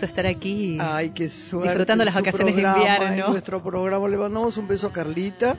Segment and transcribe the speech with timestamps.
[0.00, 0.78] gusto estar aquí.
[0.80, 1.68] Ay, qué suerte.
[1.68, 3.06] Disfrutando las vacaciones de invierno.
[3.26, 5.58] En nuestro programa le mandamos un beso a Carlita,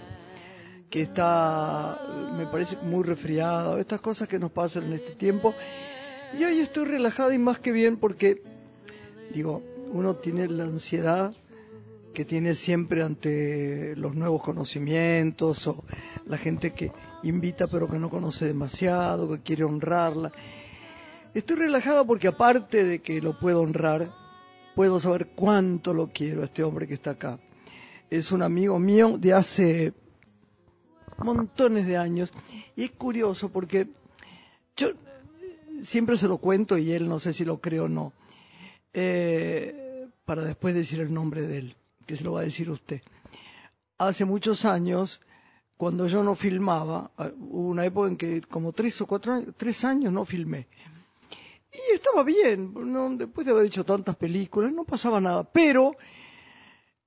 [0.89, 1.99] que está,
[2.35, 3.79] me parece, muy resfriada.
[3.79, 5.53] Estas cosas que nos pasan en este tiempo.
[6.37, 8.41] Y hoy estoy relajada y más que bien porque,
[9.31, 9.61] digo,
[9.91, 11.35] uno tiene la ansiedad
[12.15, 15.83] que tiene siempre ante los nuevos conocimientos o
[16.25, 16.91] la gente que
[17.23, 20.31] invita pero que no conoce demasiado, que quiere honrarla.
[21.35, 24.20] Estoy relajada porque aparte de que lo puedo honrar,
[24.75, 27.39] puedo saber cuánto lo quiero a este hombre que está acá.
[28.09, 29.93] Es un amigo mío de hace
[31.17, 32.33] montones de años
[32.75, 33.87] y es curioso porque
[34.75, 34.89] yo
[35.83, 38.13] siempre se lo cuento y él no sé si lo cree o no,
[38.93, 43.01] eh, para después decir el nombre de él, que se lo va a decir usted.
[43.97, 45.21] Hace muchos años,
[45.77, 49.53] cuando yo no filmaba, ah, hubo una época en que como tres o cuatro años,
[49.57, 50.67] tres años no filmé.
[51.73, 55.43] Y estaba bien, no, después de haber hecho tantas películas, no pasaba nada.
[55.43, 55.95] Pero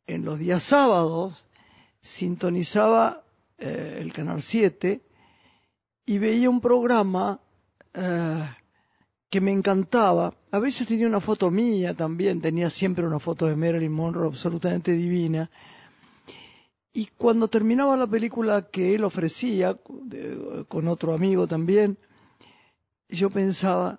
[0.06, 1.46] en los días sábados
[2.00, 3.24] sintonizaba
[3.58, 5.02] eh, el Canal 7
[6.06, 7.40] y veía un programa
[7.92, 8.42] eh,
[9.28, 10.34] que me encantaba.
[10.50, 14.92] A veces tenía una foto mía también, tenía siempre una foto de Marilyn Monroe absolutamente
[14.92, 15.50] divina.
[16.92, 19.76] Y cuando terminaba la película que él ofrecía,
[20.68, 21.98] con otro amigo también,
[23.08, 23.98] yo pensaba,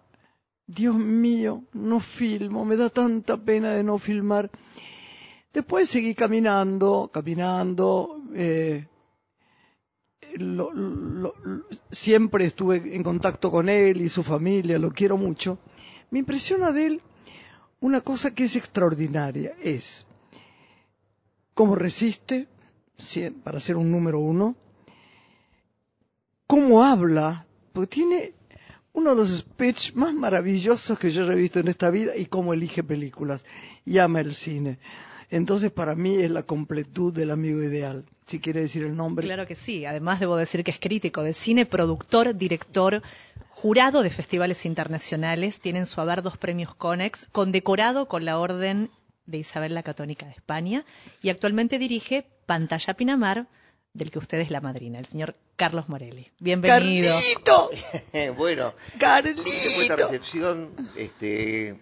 [0.68, 4.50] Dios mío, no filmo, me da tanta pena de no filmar.
[5.54, 8.86] Después seguí caminando, caminando, eh,
[11.92, 15.58] siempre estuve en contacto con él y su familia, lo quiero mucho.
[16.12, 17.02] Me impresiona de él
[17.80, 20.08] una cosa que es extraordinaria, es
[21.54, 22.48] cómo resiste
[22.98, 24.56] si- para ser un número uno,
[26.48, 28.34] cómo habla, porque tiene
[28.96, 32.54] uno de los speech más maravillosos que yo he visto en esta vida y cómo
[32.54, 33.46] elige películas
[33.86, 34.80] y ama el cine.
[35.30, 39.26] Entonces para mí es la completud del amigo ideal, si quiere decir el nombre.
[39.26, 39.86] Claro que sí.
[39.86, 43.02] Además, debo decir que es crítico de cine, productor, director,
[43.50, 45.60] jurado de festivales internacionales.
[45.60, 48.90] Tiene en su haber dos premios Conex, condecorado con la Orden
[49.26, 50.86] de Isabel la Católica de España
[51.22, 53.48] y actualmente dirige Pantalla Pinamar,
[53.96, 56.28] del que usted es la madrina, el señor Carlos Morelli.
[56.40, 57.16] Bienvenido.
[57.16, 57.70] ¡Carlito!
[58.38, 60.08] bueno, después de esta ¡Carlito!
[60.12, 61.80] recepción, este,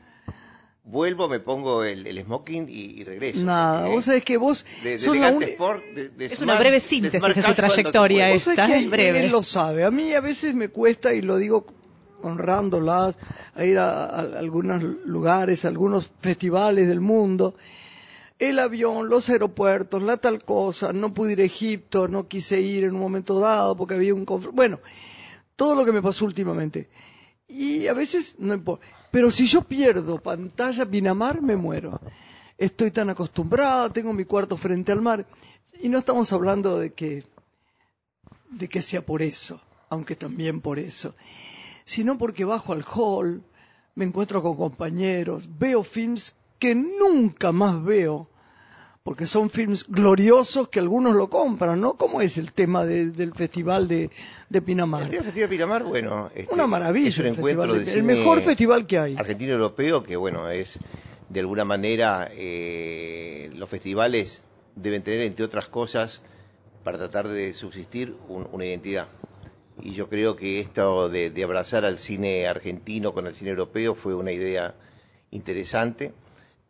[0.84, 3.40] vuelvo, me pongo el, el smoking y, y regreso.
[3.42, 3.92] Nada, ¿eh?
[3.92, 6.60] vos sabés que vos de, de sos la elegante uni- sport, de- de Es una
[6.60, 9.20] breve síntesis de su no trayectoria sabés Está que breve.
[9.26, 9.84] él lo sabe.
[9.84, 11.66] A mí a veces me cuesta, y lo digo
[12.22, 13.18] honrándolas,
[13.56, 17.56] a ir a, a algunos lugares, a algunos festivales del mundo.
[18.40, 22.84] El avión, los aeropuertos, la tal cosa, no pude ir a Egipto, no quise ir
[22.84, 24.56] en un momento dado porque había un conflicto.
[24.56, 24.80] Bueno,
[25.56, 26.90] todo lo que me pasó últimamente.
[27.48, 28.86] Y a veces no importa.
[29.12, 32.02] Pero si yo pierdo pantalla Pinamar, me muero.
[32.58, 35.28] Estoy tan acostumbrada, tengo mi cuarto frente al mar.
[35.82, 37.24] Y no estamos hablando de que
[38.54, 41.16] de que sea por eso, aunque también por eso,
[41.86, 43.44] sino porque bajo al hall,
[43.96, 48.30] me encuentro con compañeros, veo films que nunca más veo,
[49.04, 51.96] porque son films gloriosos que algunos lo compran, ¿no?
[51.96, 54.10] ¿Cómo es el tema de- del festival de,
[54.48, 55.02] de Pinamar?
[55.04, 57.92] El Festival de Pinamar, bueno, este, Una maravilla, es un el, encuentro festival de de-
[57.92, 59.16] el cine mejor festival que hay.
[59.18, 60.80] argentino-europeo que, bueno, es
[61.28, 64.46] de alguna manera eh, los festivales
[64.76, 66.22] deben tener, entre otras cosas,
[66.86, 69.10] para tratar de subsistir un- una identidad.
[69.82, 73.96] Y yo creo que esto de, de abrazar al cine argentino con el cine europeo
[73.96, 74.76] fue una idea
[75.32, 76.14] interesante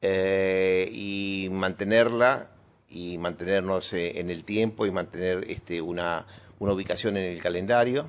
[0.05, 2.50] eh, y mantenerla
[2.89, 6.27] y mantenernos eh, en el tiempo y mantener este, una,
[6.59, 8.05] una ubicación en el calendario.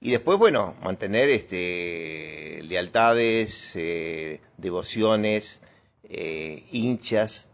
[0.00, 5.62] Y después, bueno, mantener este, lealtades, eh, devociones,
[6.02, 7.50] eh, hinchas,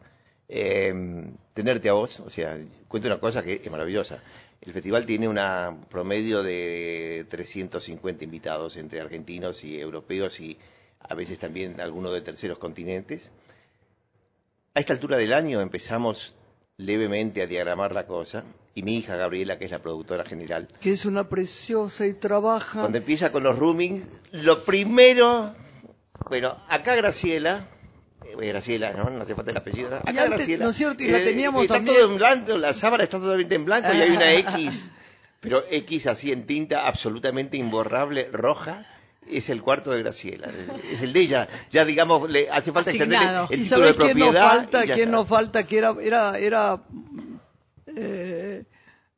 [0.49, 2.21] tenerte a vos.
[2.21, 4.23] O sea, cuento una cosa que es maravillosa.
[4.63, 5.39] El festival tiene un
[5.91, 10.59] promedio de 350 invitados entre argentinos y europeos y
[11.01, 13.31] a veces también algunos de terceros continentes.
[14.75, 16.35] A esta altura del año empezamos
[16.77, 18.45] levemente a diagramar la cosa
[18.75, 22.81] y mi hija Gabriela, que es la productora general, Que es una preciosa y trabaja.
[22.81, 25.55] cuando empieza con los roomings, lo primero,
[26.29, 27.67] bueno, acá Graciela,
[28.25, 29.11] eh, Graciela, ¿no?
[29.11, 29.97] No hace falta el apellido.
[29.97, 30.65] Acá antes, Graciela.
[30.65, 31.03] ¿no es cierto?
[31.03, 34.01] Y la teníamos está también- todo en blanco, la sábana está totalmente en blanco y
[34.01, 34.91] hay una X
[35.41, 38.85] pero X así en tinta absolutamente imborrable, roja,
[39.31, 40.49] es el cuarto de Graciela.
[40.91, 41.49] Es el de ella.
[41.71, 43.21] Ya digamos, le hace falta extender
[43.51, 44.83] el ¿Y título de sabés quién nos falta?
[44.83, 45.11] ¿Quién está.
[45.11, 45.67] nos falta?
[45.67, 46.83] Que era, era, era
[47.87, 48.65] eh,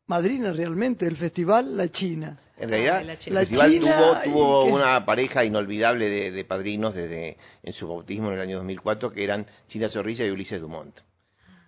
[0.07, 2.39] madrina realmente del festival, la China.
[2.57, 6.45] En realidad, Ah, la el festival La China tuvo, tuvo una pareja inolvidable de, de
[6.45, 10.61] padrinos desde en su bautismo en el año 2004, que eran China Zorrilla y Ulises
[10.61, 11.01] Dumont.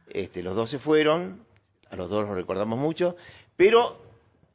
[0.09, 1.47] Este, los dos se fueron,
[1.91, 3.17] a los dos los recordamos mucho,
[3.57, 3.99] pero,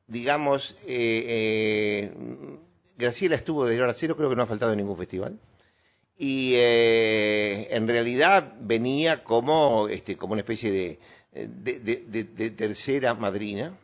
[0.06, 2.60] digamos, eh, eh,
[2.98, 5.38] Graciela estuvo de hora cero, creo que no ha faltado en ningún festival.
[6.18, 11.00] Y eh, en realidad venía como, este, como una especie de,
[11.32, 13.78] de, de- de- de tercera madrina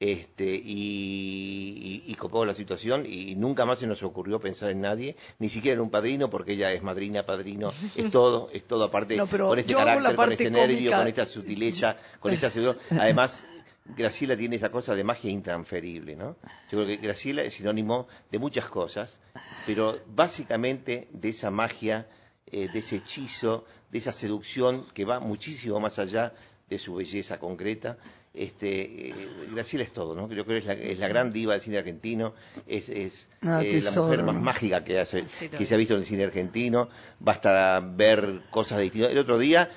[0.00, 4.82] este, y, y, y copó la situación y nunca más se nos ocurrió pensar en
[4.82, 8.84] nadie, ni siquiera en un padrino, porque ella es madrina, padrino, es todo, es todo
[8.84, 10.98] aparte, No, pero con este carácter, con este nervio, cómica.
[10.98, 13.42] con esta sutileza, con esta pseudo- Además,
[13.96, 16.36] Graciela tiene esa cosa de magia intransferible, ¿no?
[16.70, 19.20] Yo creo que Graciela es sinónimo de muchas cosas,
[19.66, 22.06] pero básicamente de esa magia,
[22.46, 26.32] eh, de ese hechizo, de esa seducción que va muchísimo más allá
[26.68, 27.96] de su belleza concreta.
[28.34, 29.14] Este, eh,
[29.52, 30.28] Graciela es todo, ¿no?
[30.28, 32.34] Yo creo que es la, es la gran diva del cine argentino,
[32.66, 35.94] es, es Ah, eh, la mujer más mágica que, hace, Sí, que se ha visto
[35.94, 36.88] en el cine argentino.
[37.20, 39.12] Basta ver cosas distintas.
[39.12, 39.70] El otro día,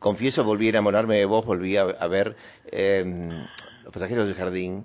[0.00, 2.36] confieso, volví a enamorarme de vos, volví a, a ver
[2.72, 3.30] eh,
[3.84, 4.84] Los pasajeros del jardín,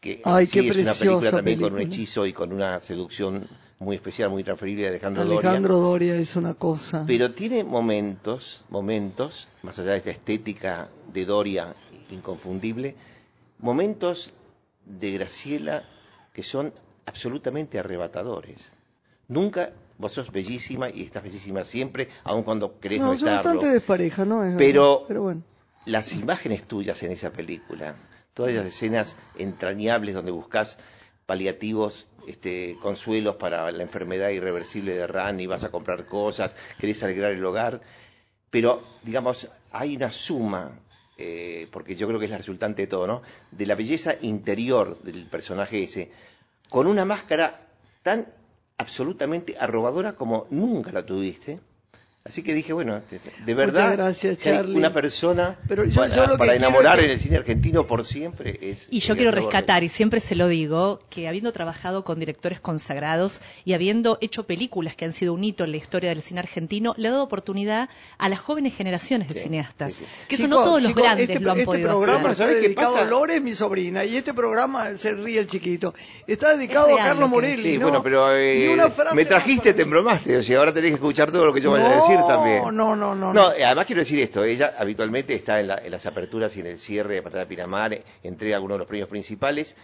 [0.00, 3.46] que Ay, sí qué es una película también con un hechizo y con una seducción
[3.78, 5.40] muy especial, muy transferible de Alejandro, Doria.
[5.40, 7.04] Alejandro Doria es una cosa.
[7.06, 11.74] Pero tiene momentos, momentos, más allá de esta estética de Doria
[12.10, 12.94] inconfundible,
[13.58, 14.32] momentos
[14.86, 15.82] de Graciela
[16.32, 16.72] que son
[17.06, 18.60] absolutamente arrebatadores.
[19.28, 23.42] Nunca, vos sos bellísima y estás bellísima siempre, aun cuando querés no, no, es estarlo.
[23.52, 24.44] bastante despareja, ¿no?
[24.44, 25.42] Es Pero- verdad, pero bueno.
[25.84, 27.96] Las imágenes tuyas en esa película,
[28.34, 30.78] todas esas escenas entrañables donde buscas
[31.26, 37.32] paliativos, este, consuelos para la enfermedad irreversible de Rani, vas a comprar cosas, querés alegrar
[37.32, 37.80] el hogar,
[38.50, 40.72] pero digamos, hay una suma,
[41.18, 43.22] eh, porque yo creo que es la resultante de todo, ¿no?
[43.50, 46.10] De la belleza interior del personaje ese,
[46.68, 47.66] con una máscara
[48.02, 48.26] tan
[48.78, 51.60] absolutamente arrobadora como nunca la tuviste.
[52.24, 53.02] Así que dije, bueno,
[53.46, 54.76] de, verdad, gracias, Charlie.
[54.76, 57.84] una persona Pero yo- para, yo lo para enamorar es que- en el cine argentino
[57.88, 58.86] por siempre es...
[58.90, 63.40] Y yo quiero rescatar, y siempre se lo digo, que habiendo trabajado con directores consagrados
[63.64, 66.94] y habiendo hecho películas que han sido un hito en la historia del cine argentino,
[66.96, 67.88] le ha dado oportunidad
[68.18, 69.92] a las jóvenes generaciones de Sí, cineastas.
[69.92, 70.10] sí, sí.
[70.28, 72.30] Que eso no todos los chicos, grandes este, lo han este podido programa hacer.
[72.30, 73.04] está ¿sabes qué dedicado pasa?
[73.06, 75.92] a Lore, mi sobrina, y este programa se ríe el chiquito.
[76.28, 77.62] Está dedicado Es a Carlos Morelli.
[77.64, 77.86] Sí, ¿no?
[77.86, 78.76] bueno, pero eh,
[79.12, 81.86] me trajiste, te embromaste, o sea, ahora tenés que escuchar todo lo que yo vaya
[81.86, 82.62] a No, decir también.
[82.62, 83.52] no, no, no, No, no.
[83.52, 86.66] eh, además quiero decir esto, ella habitualmente está en, la- en las aperturas y en
[86.66, 89.74] el cierre de Patada Pinamar, entrega algunos de los premios principales,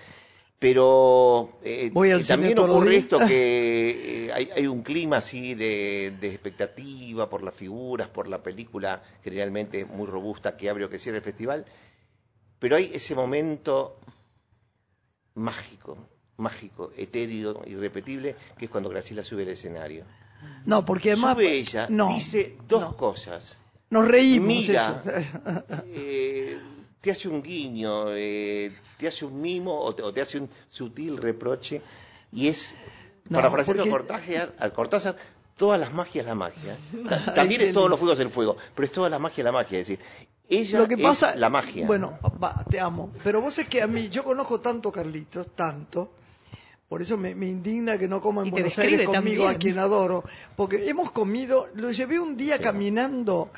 [0.58, 5.54] pero eh, Voy al eh, también ocurre esto que eh, hay, hay un clima así
[5.54, 10.90] de, de expectativa por las figuras, por la película generalmente muy robusta que abre o
[10.90, 11.64] que cierra el festival,
[12.58, 14.00] pero hay ese momento
[15.34, 15.96] mágico,
[16.38, 20.04] mágico, etéreo, irrepetible, que es cuando Graciela sube al escenario.
[20.66, 21.34] No, porque además.
[21.34, 22.96] Sube ella, no, dice dos no.
[22.96, 23.56] cosas.
[23.90, 24.48] Nos reímos.
[24.48, 25.02] Mira,
[25.86, 26.58] eh,
[27.00, 30.50] te hace un guiño, eh, te hace un mimo o te, o te hace un
[30.68, 31.80] sutil reproche
[32.32, 32.74] y es,
[33.28, 35.16] No, para porque- Cortázar, al Cortázar,
[35.56, 36.76] todas las magias la magia.
[37.34, 39.86] También es todos los fuegos del fuego, pero es toda la magia la magia, es
[39.88, 40.04] decir,
[40.50, 41.86] ella Lo que pasa, es la magia.
[41.86, 43.10] Bueno, va, te amo.
[43.22, 46.12] Pero vos es que a mí, yo conozco tanto a Carlitos, tanto.
[46.88, 49.48] Por eso me, me indigna que no coma en Buenos Aires conmigo, también.
[49.48, 50.24] a quien adoro.
[50.56, 53.50] Porque hemos comido, lo llevé un día caminando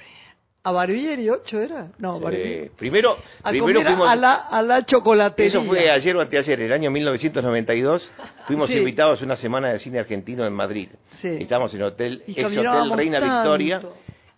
[0.65, 1.91] a Barbieri, ¿ocho era?
[1.99, 2.71] No, Barbieri.
[2.71, 5.49] primero, A primero comer fuimos, a la, a la chocolatería.
[5.49, 8.13] Eso fue ayer o anteayer, en el año 1992.
[8.47, 8.79] Fuimos Sí.
[8.79, 10.89] invitados a una semana de cine argentino en Madrid.
[11.11, 11.29] Sí.
[11.41, 13.37] Estábamos en hotel, Y ex hotel Reina tanto.
[13.37, 13.81] Victoria.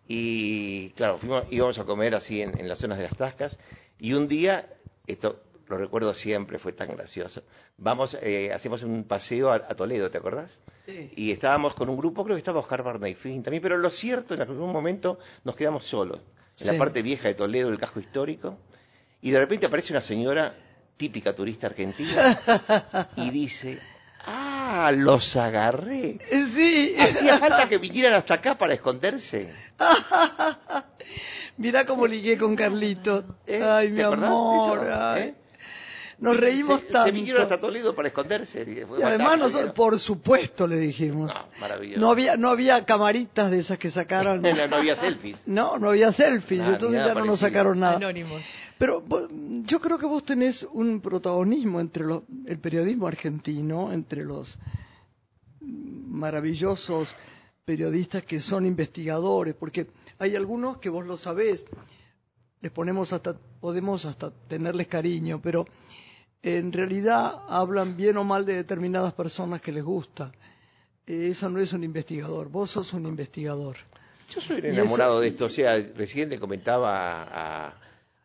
[0.07, 3.59] Y claro, fuimos, íbamos a comer así en, en las zonas de las tascas.
[3.99, 4.67] Y un día,
[5.07, 5.41] esto
[5.73, 7.43] lo recuerdo siempre, fue tan gracioso.
[7.79, 10.61] Vamos, eh, hacemos un paseo a, a Toledo, ¿te acordás?
[10.87, 11.11] Sí.
[11.17, 14.35] Y estábamos con un grupo, creo que estaba Oscar Barney Finn también, pero lo cierto,
[14.35, 16.21] en algún momento nos quedamos solos,
[16.61, 18.59] en la parte vieja de Toledo, el casco histórico,
[19.21, 20.55] y de repente aparece una señora
[20.97, 22.39] típica turista argentina
[23.17, 23.79] y dice,
[24.27, 26.19] ah, los agarré.
[26.31, 29.53] Sí, Hacía falta que vinieran hasta acá para esconderse.
[31.57, 33.25] mirá cómo ligué con Carlitos.
[33.47, 33.63] ¿Eh?
[33.63, 34.89] Ay, mi ¿Te acordás de amor.
[34.91, 35.23] ay.
[35.23, 35.35] ¿Eh?
[36.23, 37.05] Nos reímos se, tanto.
[37.07, 38.65] Se vinieron hasta Toledo para esconderse.
[38.67, 41.35] Y, y además, nosotros, por supuesto, le dijimos.
[41.35, 42.01] No, maravilloso.
[42.01, 44.41] No había, no había camaritas de esas que sacaron.
[44.43, 45.43] no, no había selfies.
[45.47, 47.97] No, no había selfies, Nada, entonces ya no nos sacaron nada.
[47.97, 48.43] Anónimos.
[48.79, 49.29] Pero vos-
[49.65, 54.59] yo creo que vos tenés un protagonismo entre los, el periodismo argentino, entre los
[55.61, 57.15] maravillosos
[57.65, 59.87] periodistas que son investigadores, porque
[60.19, 61.65] hay algunos que vos lo sabés,
[62.61, 65.65] les ponemos hasta, podemos hasta tenerles cariño, pero
[66.43, 70.33] en realidad hablan bien o mal de determinadas personas que les gusta.
[71.07, 73.77] Eh, Eso no es un investigador, vos sos un investigador.
[74.29, 75.45] Yo soy enamorado eso- de esto.
[75.47, 77.75] O sea, recién le comentaba a,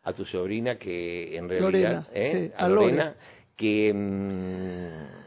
[0.04, 1.70] a tu sobrina que en realidad.
[1.70, 2.48] Lorena, ¿eh?
[2.48, 3.16] sí, a a Lorena, Lore.
[3.56, 5.18] que mm,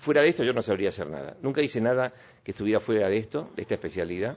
[0.00, 1.36] fuera de esto yo no sabría hacer nada.
[1.42, 2.12] Nunca hice nada
[2.42, 4.36] que estuviera fuera de esto, de esta especialidad.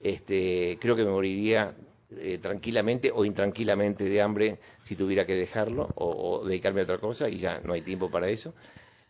[0.00, 1.74] Este, creo que me moriría
[2.16, 6.98] eh, tranquilamente o intranquilamente de hambre si tuviera que dejarlo o, o dedicarme a otra
[6.98, 8.54] cosa y ya no hay tiempo para eso.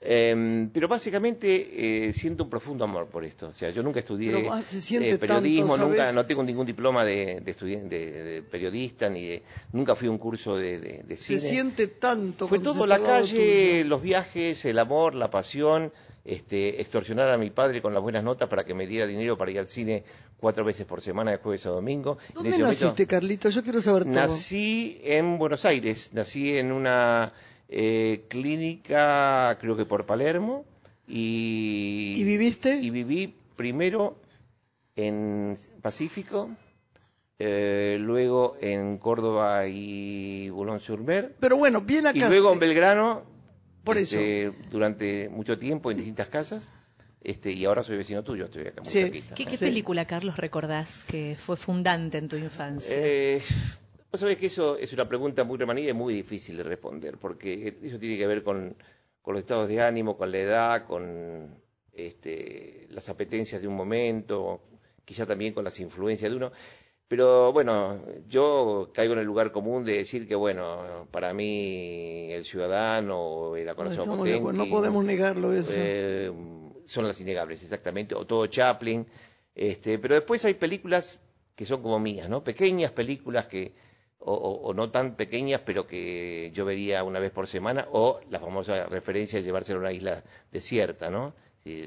[0.06, 1.46] Em, pero básicamente
[2.08, 3.48] eh, siento un profundo amor por esto.
[3.48, 7.04] O sea, yo nunca estudié ah, se eh, periodismo, tanto, nunca, no tengo ningún diploma
[7.06, 11.16] de, de, de- de periodista, ni de, nunca fui a un curso de, de- de
[11.16, 11.40] Se cine.
[11.40, 12.46] siente tanto.
[12.48, 13.88] Fue todo la calle, tuyo.
[13.88, 15.90] los viajes, el amor, la pasión,
[16.24, 19.50] este, extorsionar a mi padre con las buenas notas para que me diera dinero para
[19.50, 20.04] ir al cine
[20.38, 22.16] cuatro veces por semana de jueves a domingo.
[22.34, 23.48] ¿Dónde momento- naciste, Carlito?
[23.50, 24.14] Yo quiero saber todo.
[24.14, 27.32] Nací en Buenos Aires, nací en una
[27.68, 30.64] eh, clínica, creo que por Palermo,
[31.06, 32.76] y, ¿Y viviste?
[32.76, 34.16] y viví primero
[34.96, 36.50] en Pacífico,
[37.38, 42.28] eh, luego en Córdoba y Boulogne-sur-Mer, Pero bueno, bien y acá.
[42.28, 43.22] luego en Belgrano,
[43.84, 46.72] Por este, durante mucho tiempo en distintas casas,
[47.20, 49.00] este, y ahora soy vecino tuyo, estoy acá muy Sí.
[49.00, 49.34] cerquita.
[49.34, 49.64] ¿Qué, qué Sí.
[49.64, 52.96] película, Carlos, recordás que fue fundante en tu infancia?
[52.98, 53.42] Eh,
[54.10, 57.76] vos sabés que eso es una pregunta muy remanida y muy difícil de responder, porque
[57.82, 58.74] eso tiene que ver con,
[59.22, 61.54] con los estados de ánimo, con la edad, con
[61.92, 64.60] este, las apetencias de un momento,
[65.04, 66.52] quizá también con las influencias de uno.
[67.08, 72.44] Pero bueno, yo caigo en el lugar común de decir que, bueno, para mí el
[72.44, 75.72] ciudadano el No, de acuerdo, no podemos negarlo eso.
[75.74, 76.32] eh,
[76.86, 79.06] son las innegables, exactamente, o todo Chaplin.
[79.54, 81.20] Este, pero después hay películas
[81.54, 82.42] que son como mías, ¿no?
[82.42, 83.72] Pequeñas películas que,
[84.18, 88.20] o, o- o no tan pequeñas, pero que yo vería una vez por semana, o
[88.30, 91.34] la famosa referencia de llevárselo a una isla desierta, ¿no?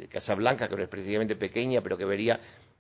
[0.09, 2.39] Casablanca, que no es precisamente pequeña, pero que vería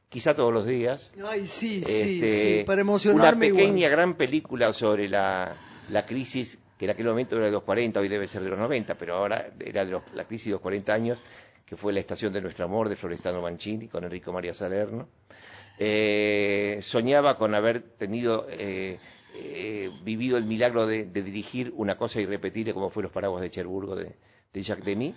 [0.09, 1.13] quizá todos los días.
[1.25, 3.91] Ay, sí, sí, Este, sí, para Una pequeña, igual.
[3.91, 5.53] gran película sobre la,
[5.89, 8.59] la crisis, que en aquel momento era de los 40, hoy debe ser de los
[8.59, 11.21] 90, pero ahora era de los- la crisis de los 40 años,
[11.65, 15.09] que fue La Estación de Nuestro Amor de Florestano Mancini con Enrico María Salerno.
[15.79, 18.99] Eh, soñaba con haber tenido, eh,
[19.35, 23.51] eh, vivido el milagro de, de dirigir una cosa irrepetible como fue Los Paraguas de
[23.51, 24.15] Cherburgo de,
[24.53, 25.13] de Jacques Demy.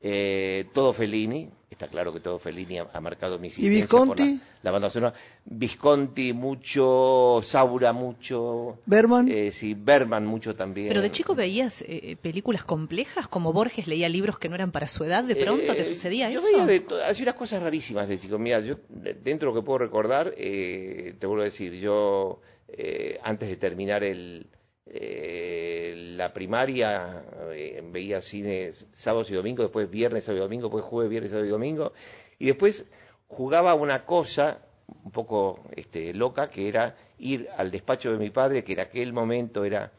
[0.00, 3.82] Eh, todo Fellini, está claro que todo Fellini ha, ha marcado mi existencia.
[3.82, 4.08] Visconti?
[4.08, 5.14] por La, la banda sonora.
[5.44, 9.28] Visconti mucho, Saura mucho, Berman.
[9.28, 10.88] eh, sí, Berman mucho también.
[10.88, 14.86] Pero de chico veías eh, películas complejas, como Borges leía libros que no eran para
[14.86, 16.46] su edad, ¿de pronto te Eh, sucedía yo eso?
[16.52, 18.38] veía de to- hacía unas cosas rarísimas de chico.
[18.38, 22.40] Mira, yo de- dentro de lo que puedo recordar, eh, te vuelvo a decir, yo
[22.68, 24.46] eh, antes de terminar el,
[24.90, 30.84] eh, la primaria eh, veía cine sábados y domingos, después viernes, sábado y domingo, después
[30.84, 31.92] jueves, viernes, sábado y domingo,
[32.38, 32.84] y después
[33.26, 34.62] jugaba una cosa
[35.04, 39.12] un poco este, loca, que era ir al despacho de mi padre, que en aquel
[39.12, 39.92] momento era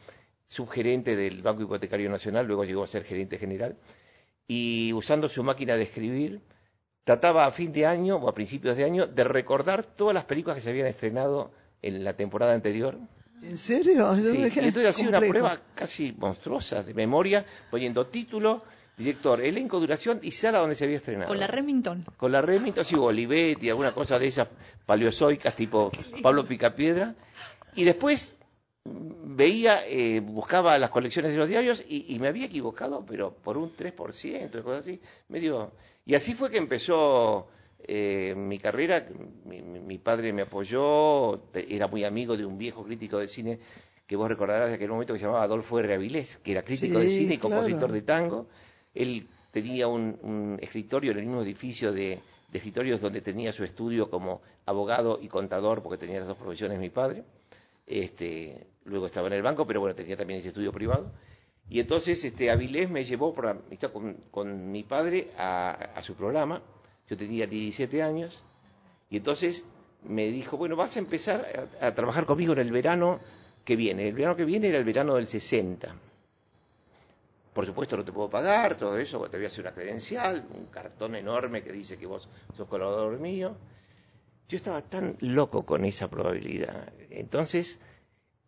[0.48, 3.78] subgerente del Banco Hipotecario Nacional, luego llegó a ser gerente general,
[4.48, 6.42] y usando su máquina de escribir,
[7.04, 10.56] trataba a fin de año o a principios de año de recordar todas las películas
[10.56, 12.98] que se habían estrenado en la temporada anterior.
[13.42, 14.16] ¿En serio?
[14.16, 15.46] Sí, y entonces hacía una Complejo.
[15.48, 18.64] prueba casi monstruosa de memoria, poniendo título,
[18.98, 21.28] director, elenco, duración y sala donde se había estrenado.
[21.30, 22.06] Con la Remington.
[22.18, 24.48] Con la Remington, sí, Olivetti, alguna cosa de esas
[24.86, 25.92] paleozoicas tipo
[26.22, 27.16] Pablo Picapiedra.
[27.76, 28.36] Y después
[28.84, 33.32] mm, veía, eh, buscaba las colecciones de los diarios y, y me había equivocado, pero
[33.34, 35.72] por un 3%, cosas así, medio...
[36.06, 37.48] Y así fue que empezó
[37.88, 39.08] eh, mi carrera,
[39.46, 43.60] mi, mi- padre me apoyó, era muy amigo de un viejo crítico de cine
[44.08, 45.94] que vos recordarás de aquel momento que se llamaba Adolfo R.
[45.94, 47.94] Avilés, que era crítico de cine y compositor claro.
[47.94, 48.48] de tango.
[48.96, 52.20] Él tenía un, un escritorio en el mismo edificio de,
[52.52, 56.80] de escritorios donde tenía su estudio como abogado y contador, porque tenía las dos profesiones
[56.80, 57.24] mi padre.
[57.86, 61.12] Este, luego estaba en el banco, pero bueno, tenía también ese estudio privado.
[61.70, 66.16] Y entonces este, Avilés me llevó por amistad con, con mi padre a, a su
[66.16, 66.62] programa.
[67.10, 68.38] Yo tenía 17 años.
[69.10, 69.66] Y entonces
[70.04, 73.20] me dijo, bueno, vas a empezar a, a trabajar conmigo en el verano
[73.66, 74.08] que viene.
[74.08, 75.94] El verano que viene era el verano del 60.
[77.54, 80.68] por supuesto no te puedo pagar, todo eso, te voy a hacer una credencial, un
[80.68, 83.58] cartón enorme que dice que vos sos colaborador mío.
[84.48, 86.94] Yo estaba tan loco con esa probabilidad.
[87.10, 87.80] Entonces,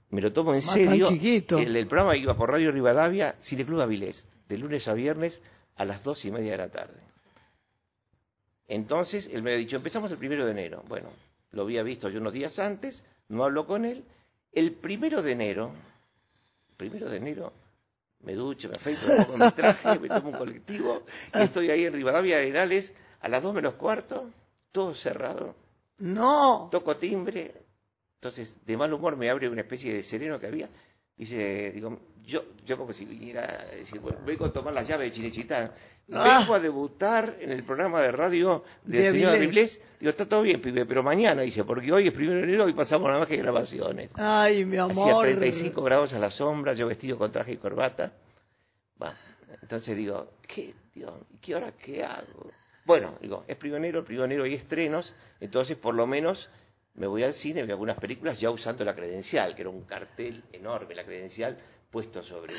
[0.10, 1.08] me lo tomo en Más serio.
[1.08, 1.58] chiquito.
[1.58, 5.42] El, el programa iba por Radio Rivadavia, Cine Club Avilés, de lunes a viernes
[5.76, 7.00] a las dos y media de la tarde.
[8.72, 10.82] Entonces, él me había dicho, empezamos el primero de enero.
[10.88, 11.10] Bueno,
[11.52, 14.06] lo había visto yo unos días antes, no hablo con él.
[14.54, 15.74] El primero de enero,
[16.78, 17.52] primero de enero,
[18.22, 21.04] me ducho, me afeito, me pongo mi traje, me tomo un colectivo,
[21.36, 24.30] y estoy ahí en Rivadavia Arenales a las dos menos cuarto,
[24.72, 25.54] todo cerrado,
[25.98, 26.70] No.
[26.72, 27.54] toco timbre,
[28.22, 30.70] entonces de mal humor me abre una especie de sereno que había,
[31.18, 35.08] dice, digo, yo, yo como si viniera a decir, bueno, vengo a tomar las llaves
[35.08, 35.72] de Chinechitán,
[36.14, 36.40] Ah.
[36.40, 39.80] vengo a debutar en el programa de radio del De señor Avilés.
[40.00, 42.74] Digo, está todo bien, pibe, pero mañana, dice, porque hoy es primero de enero y
[42.74, 44.12] pasamos nada más que grabaciones.
[44.18, 45.24] Ay, mi Hacía amor.
[45.26, 48.12] 35 grados a la sombra, yo vestido con traje y corbata.
[48.98, 49.16] Bueno,
[49.62, 52.52] entonces digo, ¿qué, Dios, ¿qué hora qué hago?
[52.84, 56.50] Bueno, digo, es prisionero, prisionero y estrenos, entonces por lo menos
[56.96, 60.44] me voy al cine, veo algunas películas ya usando la credencial, que era un cartel
[60.52, 61.58] enorme, la credencial
[61.92, 62.54] puesto sobre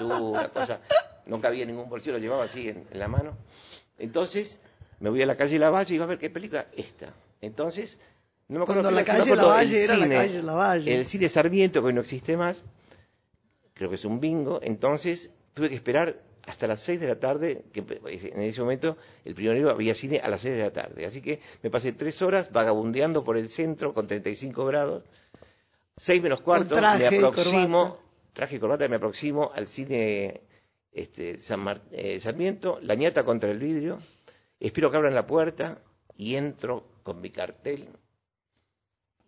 [0.00, 0.80] una cosa.
[1.26, 3.36] Nunca había ningún bolsillo, lo llevaba así en, en la mano.
[3.98, 4.60] Entonces,
[5.00, 7.14] me voy a la calle Lavalle y digo, a ver qué película, esta.
[7.40, 7.98] Entonces,
[8.48, 10.94] no me acuerdo Cuando la calle Lavalle el era la cine, calle Lavalle.
[10.94, 12.62] El cine Sarmiento, que hoy no existe más,
[13.72, 17.64] creo que es un bingo, entonces tuve que esperar hasta las 6 de la tarde,
[17.72, 21.22] que en ese momento el primero había cine a las 6 de la tarde, así
[21.22, 25.04] que me pasé tres horas vagabundeando por el centro con 35 grados,
[25.96, 28.03] 6 menos cuarto, me aproximo.
[28.34, 30.42] Traje y corbata, me aproximo al cine
[30.92, 34.00] este, San Mar- eh, Sarmiento, la ñata contra el vidrio,
[34.60, 35.78] espero que abran la puerta
[36.16, 37.88] y entro con mi cartel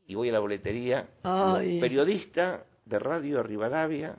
[0.07, 1.81] y voy a la boletería, Ay.
[1.81, 4.17] periodista de Radio Rivadavia.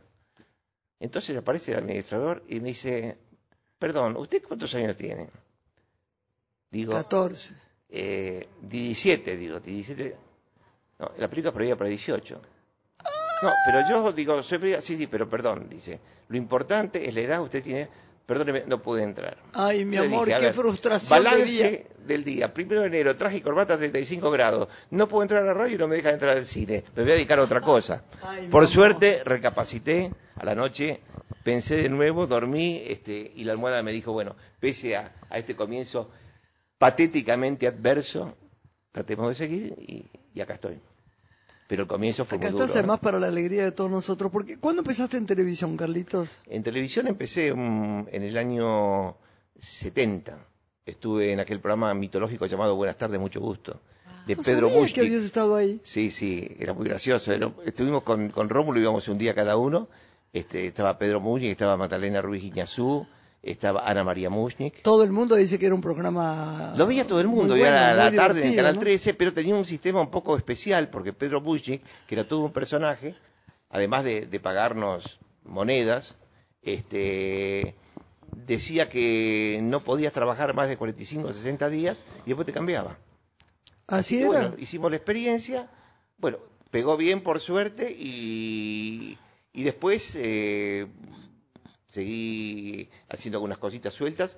[1.00, 3.17] Entonces aparece el administrador y me dice,
[3.80, 5.30] perdón, ¿usted cuántos años tiene?
[6.71, 7.54] Digo, 14.
[7.89, 10.17] eh, 17, digo, 17.
[11.00, 12.41] No, la película prohibida para 18.
[13.41, 17.21] No, pero yo digo, soy periodista, sí, sí, pero perdón, dice, lo importante es la
[17.21, 17.88] edad, usted tiene,
[18.26, 19.38] perdóneme, no puede entrar.
[19.54, 21.84] Ay, mi amor, dije, qué ver, frustración de balance día.
[22.08, 25.54] del día, primero de enero, traje y corbata 35 grados, no puedo entrar a la
[25.54, 28.04] radio y no me dejan entrar al cine, me voy a dedicar a otra cosa.
[28.23, 28.67] Ay, Por amor.
[28.67, 31.00] suerte, recapacité a la noche,
[31.43, 35.56] pensé de nuevo, dormí, este, y la almohada me dijo, bueno, pese a, a este
[35.56, 36.10] comienzo
[36.80, 38.36] patéticamente adverso,
[38.91, 40.80] tratemos de seguir y, y acá estoy.
[41.67, 42.63] Pero el comienzo fue Acá muy duro.
[42.65, 44.32] estás además para la alegría de todos nosotros.
[44.32, 46.38] Porque, ¿Cuándo empezaste en televisión, Carlitos?
[46.45, 49.17] En televisión empecé mm, en el año
[49.60, 50.38] 70.
[50.86, 53.82] Estuve en aquel programa mitológico llamado Buenas tardes, mucho gusto,
[54.25, 54.95] de No Pedro sabía Mushnik.
[54.95, 55.82] que habías estado ahí.
[55.84, 57.34] Sí, sí, era muy gracioso.
[57.34, 59.89] Era- estuvimos con, con Rómulo, íbamos un día cada uno.
[60.32, 63.06] Este, estaba Pedro Muñiz, estaba Magdalena Ruiz Iñazú,
[63.52, 64.82] estaba Ana María Mushnik.
[64.82, 66.74] Todo el mundo dice que era un programa.
[66.76, 68.82] Lo veía todo el mundo, era bueno, la tarde en Canal ¿no?
[68.82, 72.52] 13, pero tenía un sistema un poco especial, porque Pedro Mushnik, que era todo un
[72.52, 73.16] personaje,
[73.70, 76.20] además de, de pagarnos monedas,
[76.62, 77.76] este,
[78.46, 82.98] decía que no podías trabajar más de 45 o 60 días y después te cambiaba.
[83.88, 84.32] Así que, era.
[84.32, 85.70] bueno, hicimos la experiencia,
[86.18, 86.40] bueno,
[86.72, 89.18] pegó bien por suerte y,
[89.54, 90.88] y después eh,
[91.88, 94.38] seguí haciendo algunas cositas sueltas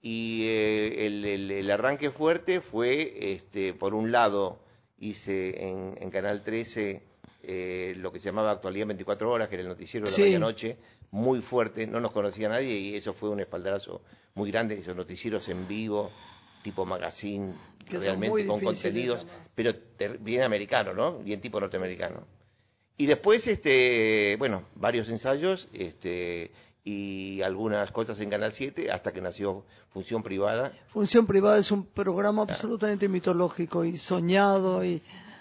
[0.00, 4.58] y eh, el, el- el arranque fuerte fue, este, por un lado,
[4.98, 7.02] hice en, en Canal 13
[7.42, 10.22] eh, lo que se llamaba Actualidad 24 Horas, que era el noticiero de la Sí.
[10.22, 10.76] medianoche,
[11.10, 14.02] muy fuerte, no nos conocía nadie y eso fue un espaldarazo
[14.34, 16.10] muy grande, esos noticieros en vivo,
[16.62, 17.52] tipo magazine,
[17.88, 19.72] Que realmente con contenidos, pero
[20.20, 21.18] bien americano, ¿no?
[21.18, 22.26] Bien tipo norteamericano.
[22.96, 26.50] Y después, este, bueno, varios ensayos, este,
[26.84, 30.72] y algunas cosas en Canal 7, hasta que nació Función Privada.
[30.88, 35.00] Función Privada es un programa absolutamente mitológico y soñado y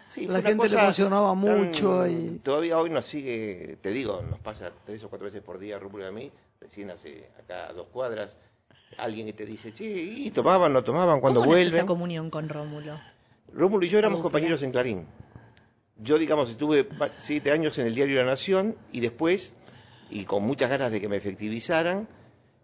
[0.10, 4.40] Sí, la gente le emocionaba tan- mucho y Todavía hoy nos sigue, te digo, nos
[4.40, 7.74] pasa tres o cuatro veces por día Rúmulo y a mí, recién hace acá a
[7.74, 8.36] dos cuadras,
[8.98, 11.74] alguien que te dice, che, ¿y tomaban, no tomaban, cuando ¿Cómo vuelven?
[11.74, 13.00] esa comunión con Rómulo?
[13.52, 15.08] Rómulo y yo éramos compañeros en Clarín.
[15.98, 19.56] Yo, digamos, estuve siete años en el diario La Nación y después,
[20.14, 22.08] y con muchas ganas de que me efectivizaran,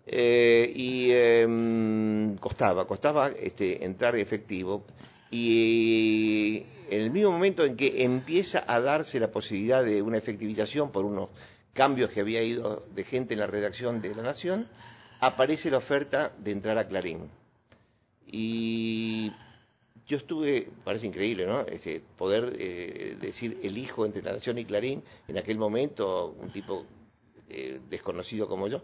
[0.05, 4.85] eh, y em, costaba, costaba este, entrar efectivo.
[5.31, 10.91] Y en el mismo momento en que empieza a darse la posibilidad de una efectivización
[10.91, 11.29] por unos
[11.73, 14.67] cambios que había ido de gente en la redacción de La Nación,
[15.19, 17.29] aparece la oferta de entrar a Clarín.
[18.27, 19.31] Y
[20.07, 21.61] yo estuve, parece increíble, ¿no?
[21.61, 26.85] Ese poder eh, decir elijo entre La Nación y Clarín, en aquel momento, un tipo
[27.49, 28.81] eh, desconocido como yo.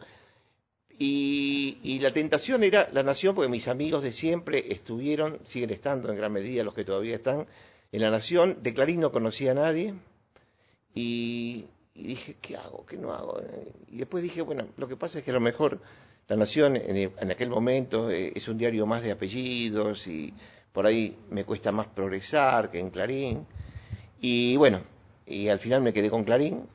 [0.97, 6.17] Y, la tentación era La Nación, porque mis amigos de siempre estuvieron, siguen estando en
[6.17, 7.47] gran medida, los que todavía están
[7.91, 8.59] en La Nación.
[8.61, 9.93] De Clarín no conocía a nadie.
[10.93, 12.85] Y, dije, ¿qué hago?
[12.85, 13.41] ¿Qué no hago?
[13.89, 15.81] Y después dije, bueno, lo que pasa es que a lo mejor
[16.27, 20.33] La Nación en, en aquel momento eh, es un diario más de apellidos y
[20.71, 23.45] por ahí me cuesta más progresar que en Clarín.
[24.21, 24.81] Y bueno,
[25.25, 26.67] y al final me quedé con Clarín.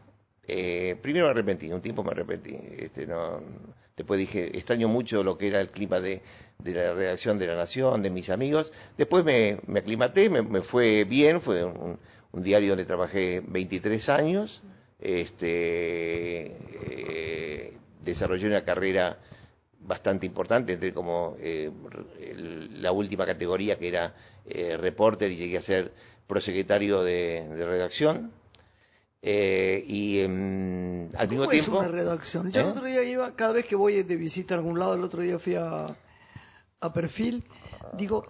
[0.52, 2.58] Eh, primero me arrepentí, un tiempo me arrepentí.
[2.76, 3.40] Este, no,
[3.96, 6.22] después dije, extraño mucho lo que era el clima de,
[6.64, 8.72] la redacción de La Nación, de mis amigos.
[8.98, 12.00] Después me, me aclimaté, me, fue bien, fue un,
[12.32, 14.64] un, diario donde trabajé 23 años.
[14.98, 16.56] Este,
[16.88, 19.20] eh, desarrollé una carrera
[19.78, 21.70] bastante importante, entré como eh,
[22.72, 24.14] la última categoría que era
[24.46, 25.92] eh, reporter y llegué a ser
[26.26, 28.32] prosecretario de redacción.
[29.22, 31.78] Eh, y eh, al ¿Cómo mismo es tiempo.
[31.80, 32.50] una redacción?
[32.52, 35.04] Yo el otro día iba, cada vez que voy de visita a algún lado, el
[35.04, 35.86] otro día fui a,
[36.80, 37.44] a Perfil,
[37.92, 38.26] digo,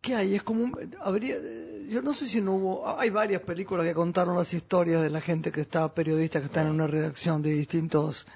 [0.00, 0.34] ¿qué hay?
[0.36, 1.36] Es como un, habría,
[1.88, 5.20] yo no sé si no hubo, hay varias películas que contaron las historias de la
[5.20, 8.26] gente que está, periodistas que están en una redacción de distintos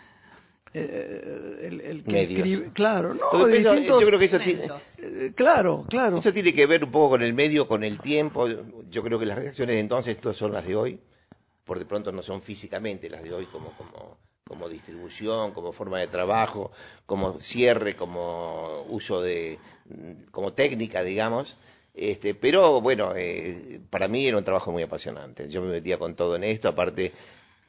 [0.74, 2.38] eh, el, el, que Medios.
[2.40, 4.64] escribe, claro, no, Todo de eso, distintos, yo creo que eso tiene,
[4.98, 6.18] eh, claro, claro.
[6.18, 8.46] Eso tiene que ver un poco con el medio, con el tiempo.
[8.90, 11.00] Yo creo que las redacciones de entonces son las de hoy.
[11.68, 16.00] Por de pronto no son físicamente las de hoy como, como, como distribución, como forma
[16.00, 16.72] de trabajo,
[17.06, 19.58] como cierre, como uso de,
[20.32, 21.56] como técnica, digamos.
[21.94, 25.48] Este, pero bueno, eh, para mí era un trabajo muy apasionante.
[25.48, 27.12] Yo me metía con todo en esto, aparte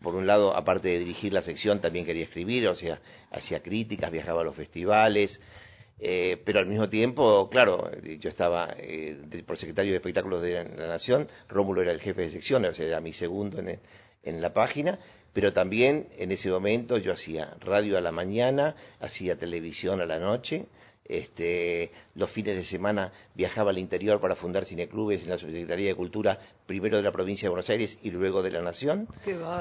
[0.01, 4.11] por un lado, aparte de dirigir la sección, también quería escribir, o sea, hacía críticas,
[4.11, 5.41] viajaba a los festivales,
[5.99, 10.87] eh, pero al mismo tiempo, claro, yo estaba eh, por secretario de espectáculos de la,
[10.87, 13.79] Nación, Rómulo era el jefe de sección, o sea, era mi segundo en, el,
[14.23, 14.99] en la página,
[15.33, 20.19] pero también en ese momento yo hacía radio a la mañana, hacía televisión a la
[20.19, 20.67] noche,
[21.09, 25.95] este, los fines de semana viajaba al interior para fundar cineclubes en la Subsecretaría de
[25.95, 29.07] Cultura, primero de la provincia de Buenos Aires y luego de la Nación.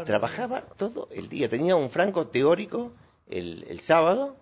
[0.04, 2.92] Trabajaba todo el día, tenía un franco teórico
[3.30, 4.36] el, el sábado,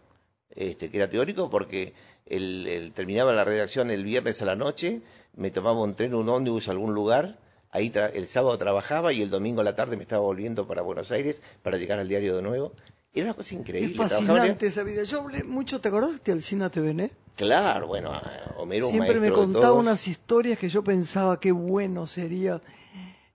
[0.50, 1.94] este, que era teórico porque
[2.26, 5.02] el, el, terminaba la redacción el viernes a la noche,
[5.34, 7.38] me tomaba un tren, un ómnibus a algún lugar,
[7.70, 11.10] ahí el sábado trabajaba y el domingo a la tarde me estaba volviendo para Buenos
[11.10, 12.72] Aires para llegar al diario de nuevo.
[13.12, 13.92] Era una cosa increíble.
[13.92, 15.02] Es fascinante esa vida.
[15.04, 17.10] Yo hablé mucho, ¿te acordás de Alcina TVN?
[17.34, 18.12] Claro, bueno,
[18.56, 22.60] Homero Siempre me contaba unas historias que yo pensaba qué bueno sería.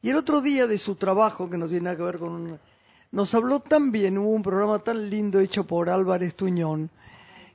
[0.02, 2.60] Y el otro día de su trabajo, que no tiene nada que ver con...
[3.12, 6.90] Nos habló tan bien, hubo un programa tan lindo hecho por Álvarez Tuñón,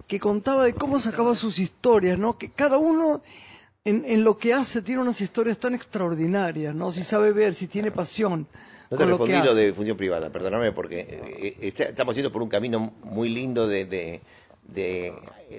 [0.06, 2.38] que contaba de cómo sacaba sus historias, ¿no?
[2.38, 3.22] Que cada uno
[3.84, 6.92] en, en lo que hace tiene unas historias tan extraordinarias, ¿no?
[6.92, 8.46] Si sabe ver, si tiene pasión.
[8.90, 12.42] No te respondí lo, lo, de función privada, perdóname, porque eh, está, estamos yendo por
[12.42, 14.20] un camino muy lindo de, de,
[14.62, 15.12] de,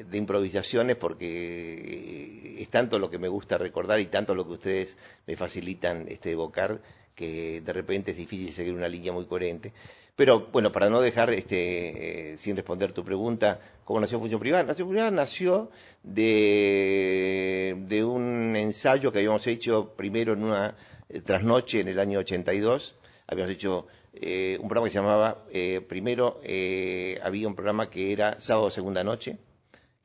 [0.10, 4.98] de, improvisaciones, porque es tanto lo que me gusta recordar y tanto lo que ustedes
[5.26, 6.82] me facilitan este, evocar,
[7.16, 9.74] que de repente es difícil seguir una línea muy coherente.
[10.18, 14.66] Pero bueno, para no dejar este, eh, sin responder tu pregunta, ¿cómo nació Función Privada?
[14.66, 15.72] Función Privada nació
[16.04, 20.76] de, de un ensayo que habíamos hecho primero en una
[21.24, 22.96] trasnoche en el año 82
[23.28, 28.12] habíamos hecho eh, un programa que se llamaba, eh, primero eh, había un programa que
[28.12, 29.38] era Sábado Segunda Noche,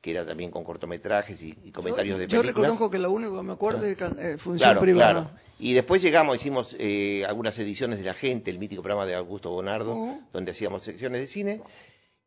[0.03, 2.45] que era también con cortometrajes y, y comentarios yo, de películas.
[2.45, 5.11] Yo reconozco que lo único que me acuerdo es eh, Función claro, Privada.
[5.13, 5.29] Claro.
[5.59, 9.49] Y después llegamos, hicimos eh, algunas ediciones de La Gente, el mítico programa de Augusto
[9.49, 10.21] Bonardo, Uh-huh.
[10.33, 11.61] donde hacíamos secciones de cine.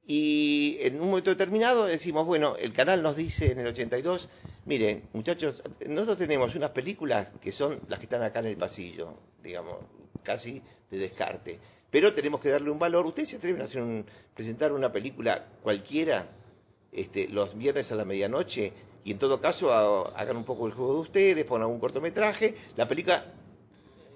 [0.06, 4.30] Y en un momento determinado decimos, bueno, el canal nos dice en el 82,
[4.64, 9.18] miren, muchachos, nosotros tenemos unas películas que son las que están acá en el pasillo,
[9.42, 9.80] digamos,
[10.22, 11.58] casi de descarte.
[11.90, 13.04] Pero tenemos que darle un valor.
[13.04, 16.26] ¿Ustedes se atreven a hacer un, presentar una película cualquiera
[16.96, 18.72] este, los viernes a la medianoche?
[19.04, 22.56] Y en todo caso a, hagan un poco el juego de ustedes, pongan un cortometraje.
[22.76, 23.24] La película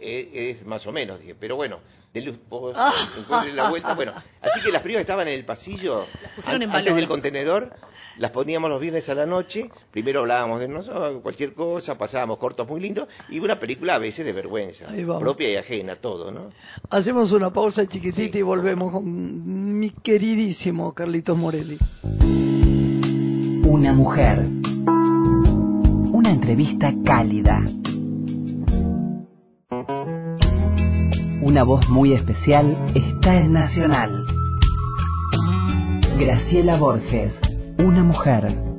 [0.00, 1.78] es, es más o menos, dije, pero bueno,
[2.12, 2.72] denle poco,
[3.18, 3.94] encuentren la vuelta.
[3.94, 6.06] Bueno, así que las primas estaban en el pasillo,
[6.46, 7.72] an, en antes del contenedor,
[8.18, 12.68] las poníamos los viernes a la noche, primero hablábamos de nosotros, cualquier cosa, pasábamos cortos
[12.68, 14.86] muy lindos, y una película a veces de vergüenza,
[15.18, 16.50] propia y ajena, todo, ¿no?
[16.90, 18.38] Hacemos una pausa chiquitita sí.
[18.38, 21.78] y volvemos con mi queridísimo Carlitos Morelli.
[23.80, 24.46] Una mujer.
[26.12, 27.64] Una entrevista cálida.
[31.40, 34.26] Una voz muy especial está en Nacional.
[36.18, 37.40] Graciela Borges,
[37.78, 38.69] una mujer.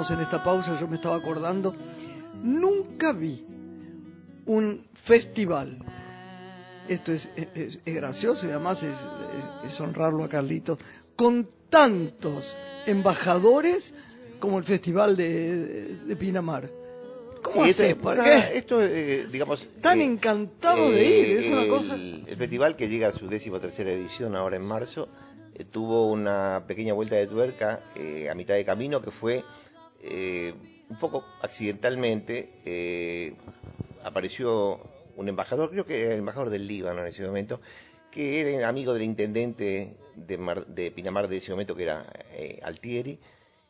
[0.00, 1.74] Estábamos en esta pausa yo me estaba acordando,
[2.42, 3.44] nunca vi
[4.46, 5.78] un festival.
[6.88, 10.78] Esto es, es- es gracioso y además es, honrarlo a Carlitos,
[11.16, 13.94] con tantos embajadores
[14.40, 16.70] como el festival de, de Pinamar.
[17.42, 17.94] ¿Cómo Sí, haces?
[17.94, 18.52] ¿Por qué?
[18.54, 19.66] esto, eh, digamos...
[19.80, 21.94] Tan eh, encantado de ir, es una el- cosa...
[21.94, 25.08] El festival que llega a su décimo tercera edición ahora en marzo
[25.54, 29.44] eh, tuvo una pequeña vuelta de tuerca eh, a mitad de camino que fue
[30.02, 30.54] eh,
[30.88, 33.34] un poco accidentalmente eh,
[34.02, 34.80] apareció
[35.16, 37.60] un embajador, creo que era el embajador del Líbano en ese momento,
[38.10, 42.58] que era amigo del intendente de, Mar- de Pinamar de ese momento, que era eh,
[42.62, 43.18] Altieri.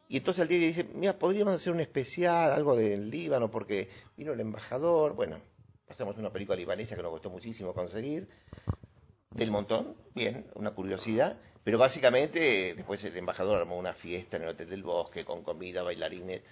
[0.08, 4.40] Y entonces Altieri dice, mira, podríamos hacer un especial, algo del Líbano, porque vino el
[4.40, 5.14] embajador.
[5.14, 5.40] Bueno,
[5.86, 8.28] pasamos una película libanesa que nos costó muchísimo conseguir.
[9.30, 11.36] Del montón, bien, una curiosidad.
[11.64, 15.82] Pero básicamente, después el embajador armó una fiesta en el Hotel del Bosque con comida,
[15.82, 16.42] bailarines,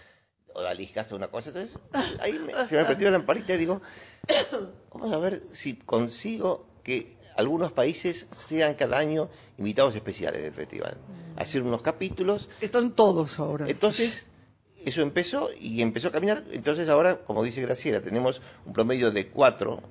[0.54, 1.50] odaliscas, una cosa.
[1.50, 1.78] Entonces,
[2.20, 3.80] ahí me- se me prendió la lamparita y digo,
[4.92, 10.96] vamos a ver si consigo que algunos países sean cada año invitados especiales del festival.
[11.36, 12.48] Hacer unos capítulos.
[12.60, 13.68] Están todos ahora.
[13.68, 14.26] Entonces,
[14.84, 16.44] eso empezó y empezó a caminar.
[16.50, 19.82] Entonces ahora, como dice Graciela, tenemos un promedio de cuatro,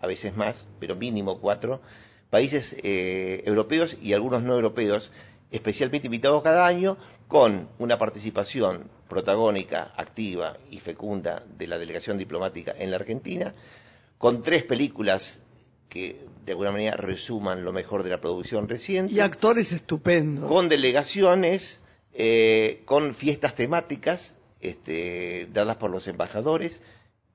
[0.00, 1.80] a veces más, pero mínimo cuatro,
[2.30, 5.10] países eh, europeos y algunos no europeos,
[5.50, 6.96] especialmente invitados cada año,
[7.28, 13.54] con una participación protagónica, activa y fecunda de la delegación diplomática en la Argentina,
[14.18, 15.42] con tres películas
[15.88, 20.48] que de alguna manera resuman lo mejor de la producción reciente Y actores estupendos.
[20.48, 21.82] con delegaciones,
[22.14, 26.80] eh, con fiestas temáticas este, dadas por los embajadores,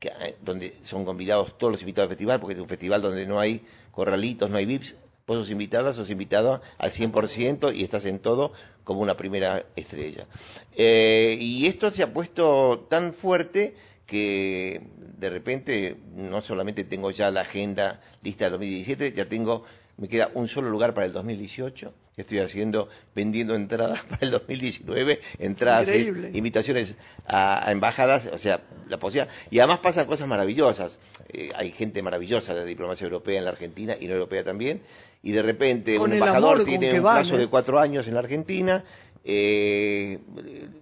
[0.05, 3.39] eh, donde son convidados todos los invitados al festival, porque es un festival donde no
[3.39, 4.95] hay corralitos, no hay VIPs,
[5.27, 8.51] Vos sos invitada, sos invitado al 100% y estás en todo
[8.83, 10.27] como una primera estrella.
[10.75, 13.73] Eh, y esto se ha puesto tan fuerte
[14.05, 14.83] que
[15.17, 19.63] de repente no solamente tengo ya la agenda lista del 2017, ya tengo,
[19.97, 24.31] me queda un solo lugar para el 2018, que estoy haciendo, vendiendo entradas para el
[24.31, 29.33] 2019, entradas, es- invitaciones a, a embajadas, o sea, la posibilidad.
[29.51, 30.97] Y además pasan cosas maravillosas.
[31.29, 34.81] Eh, hay gente maravillosa de la diplomacia europea en la Argentina y no europea también.
[35.23, 37.39] Y de repente Con un embajador tiene un van, plazo ¿eh?
[37.39, 38.83] de cuatro años en la Argentina.
[39.27, 40.19] Eh,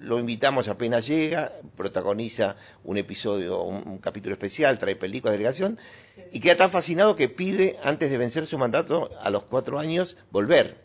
[0.01, 5.79] lo invitamos apenas llega, protagoniza un episodio, un, un capítulo especial, trae película de delegación
[6.31, 10.17] y queda tan fascinado que pide, antes de vencer su mandato, a los cuatro años,
[10.29, 10.83] volver.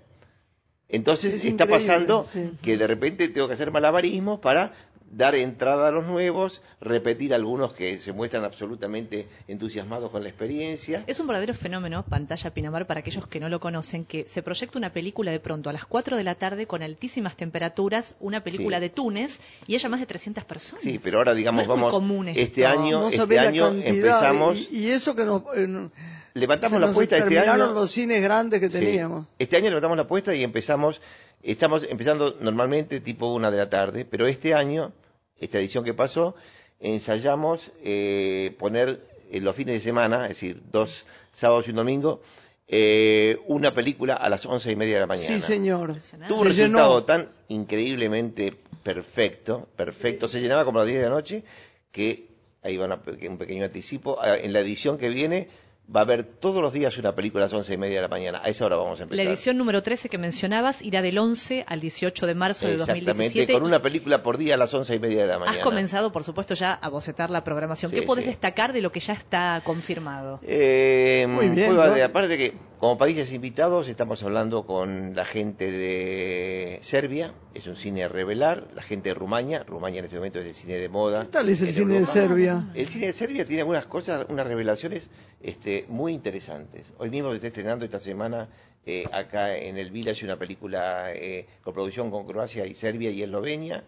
[0.89, 2.53] Entonces Es está pasando sí.
[2.63, 4.73] que de repente tengo que hacer malabarismos para
[5.11, 11.03] dar entrada a los nuevos, repetir algunos que se muestran absolutamente entusiasmados con la experiencia.
[11.07, 14.79] Es un verdadero fenómeno, pantalla Pinamar, para aquellos que no lo conocen, que se proyecta
[14.79, 18.77] una película de pronto a las 4 de la tarde con altísimas temperaturas, una película
[18.79, 18.83] Sí.
[18.83, 20.83] de Túnez, y haya más de 300 personas.
[20.83, 22.43] Sí, pero ahora digamos No es muy vamos común esto.
[22.43, 23.87] este año, no este año cantidad.
[23.95, 25.43] empezamos, Y, y eso que nos.
[25.57, 25.89] eh,
[26.35, 27.57] levantamos se la apuesta este año.
[27.73, 28.79] los cines grandes que Sí.
[28.79, 29.27] teníamos.
[29.39, 31.01] Este año levantamos la apuesta y empezamos,
[31.43, 34.93] estamos empezando normalmente tipo una de la tarde, pero este año,
[35.39, 36.35] esta edición que pasó,
[36.81, 42.23] ensayamos eh, poner en los fines de semana, es decir, dos sábados y un domingo,
[42.67, 45.27] eh, una película a las once y media de la mañana.
[45.27, 45.97] Sí, señor.
[46.29, 47.05] Tuvo un Se resultado llenó.
[47.05, 51.45] tan increíblemente perfecto, perfecto, se llenaba como a las 10 de la noche,
[51.93, 52.27] que
[52.63, 55.49] ahí va una pe- un pequeño anticipo, ah, en la edición que viene
[55.95, 58.09] va a haber todos los días una película a las once y media de la
[58.09, 59.27] mañana, a esa hora vamos a La empezar.
[59.27, 63.53] edición número 13 que mencionabas irá del 11 al 18 de marzo de Exactamente, 2017.
[63.55, 65.57] con una película por día a las once y media de la mañana.
[65.57, 67.91] Has comenzado, por supuesto, ya a bocetar la programación.
[67.91, 68.31] Sí, ¿Qué podés sí.
[68.31, 70.41] destacar de lo que ya está confirmado?
[70.43, 72.05] Eh, Muy bien, puedo- ¿no?
[72.05, 78.05] aparte que como países invitados estamos hablando con la gente de Serbia, es un cine
[78.05, 81.23] a revelar, la gente de Rumania, Rumania en este momento es el cine de moda.
[81.25, 82.07] ¿Qué tal es el cine de.
[82.07, 82.69] Serbia?
[82.75, 85.09] El cine de Serbia tiene algunas cosas, unas revelaciones
[85.43, 86.93] este, muy interesantes.
[86.99, 88.49] Hoy mismo se está estrenando esta semana
[88.87, 93.85] eh, acá en el Village una película eh, coproducción con Croacia y Serbia y Eslovenia.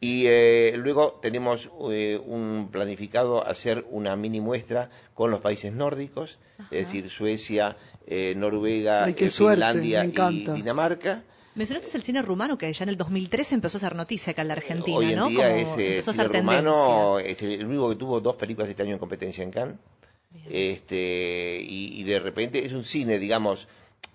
[0.00, 6.38] Y eh, luego tenemos eh, un planificado hacer una mini muestra con los países nórdicos,
[6.70, 10.44] es decir, Suecia, eh, Noruega, Ay, qué eh, suerte, Finlandia me y.
[10.56, 11.22] Dinamarca.
[11.54, 14.48] Mencionaste el cine rumano que ya en el 2013 empezó a ser noticia acá en
[14.48, 15.28] la Argentina, Hoy en ¿no?
[15.28, 17.46] día Como es eh, empezó a cine ser rumano, tendencia.
[17.48, 19.76] es el único que tuvo dos películas este año en competencia en Cannes.
[20.48, 23.68] Este, y, y de repente es un cine, digamos,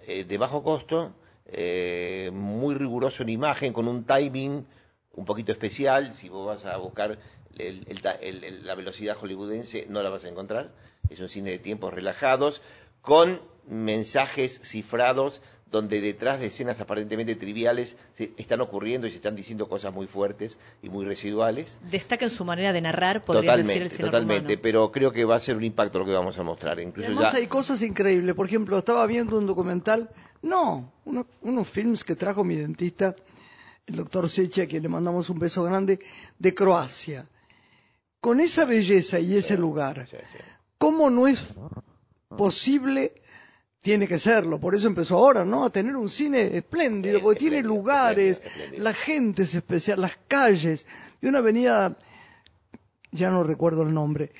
[0.07, 1.13] eh, de bajo costo,
[1.47, 4.65] eh, muy riguroso en imagen, con un timing
[5.13, 6.13] un poquito especial.
[6.13, 7.17] Si vos vas a buscar
[7.57, 10.71] el- el el- la velocidad hollywoodense, no la vas a encontrar.
[11.09, 12.61] Es un cine de tiempos relajados,
[13.01, 19.35] con mensajes cifrados donde detrás de escenas aparentemente triviales se están ocurriendo y se están
[19.35, 21.77] diciendo cosas muy fuertes y muy residuales.
[21.91, 25.25] Destaca en su manera de narrar, podría decir el Totalmente, cine totalmente, pero creo que
[25.25, 26.79] va a ser un impacto lo que vamos a mostrar.
[26.79, 28.33] Incluso además ya hay cosas increíbles.
[28.33, 30.09] Por ejemplo, estaba viendo un documental,
[30.41, 33.15] no, uno- unos films que trajo mi dentista,
[33.85, 35.99] el doctor Secha, a quien le mandamos un beso grande,
[36.39, 37.27] de Croacia.
[38.21, 40.39] Con esa belleza y ese lugar, Sí, sí.
[40.77, 41.43] ¿cómo no es
[42.37, 43.21] posible?
[43.81, 45.63] Tiene que serlo, por eso empezó ahora, ¿no?
[45.63, 48.83] A tener un cine espléndido, porque tiene lugares, espléndido, espléndido.
[48.83, 50.85] la gente es especial, las calles,
[51.21, 51.97] y una avenida
[53.11, 54.31] ya no recuerdo el nombre,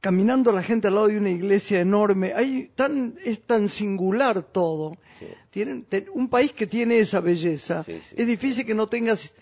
[0.00, 4.96] caminando la gente al lado de una iglesia enorme, hay tan, es tan singular todo.
[5.18, 5.26] Sí.
[5.50, 9.32] Tienen, te- un país que tiene esa belleza, Sí, sí, es difícil que no tengas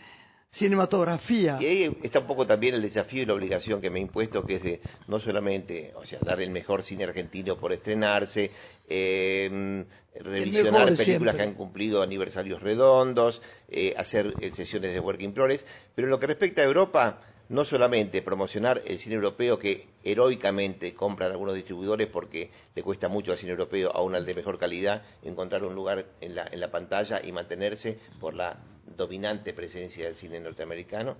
[0.50, 1.58] cinematografía.
[1.60, 4.44] Y ahí está un poco también el desafío y la obligación que me he impuesto,
[4.44, 8.50] que es de no solamente, o sea, dar el mejor cine argentino por estrenarse,
[8.88, 9.84] eh,
[10.18, 11.34] revisionar películas siempre.
[11.34, 16.18] que han cumplido aniversarios redondos, eh, hacer eh, sesiones de working progress, pero en lo
[16.18, 17.20] que respecta a Europa,
[17.50, 23.32] no solamente promocionar el cine europeo que heroicamente compran algunos distribuidores porque le cuesta mucho
[23.32, 26.70] al cine europeo, aún al de mejor calidad, encontrar un lugar en la, en la
[26.70, 28.56] pantalla y mantenerse por la
[28.96, 31.16] dominante presencia del cine norteamericano.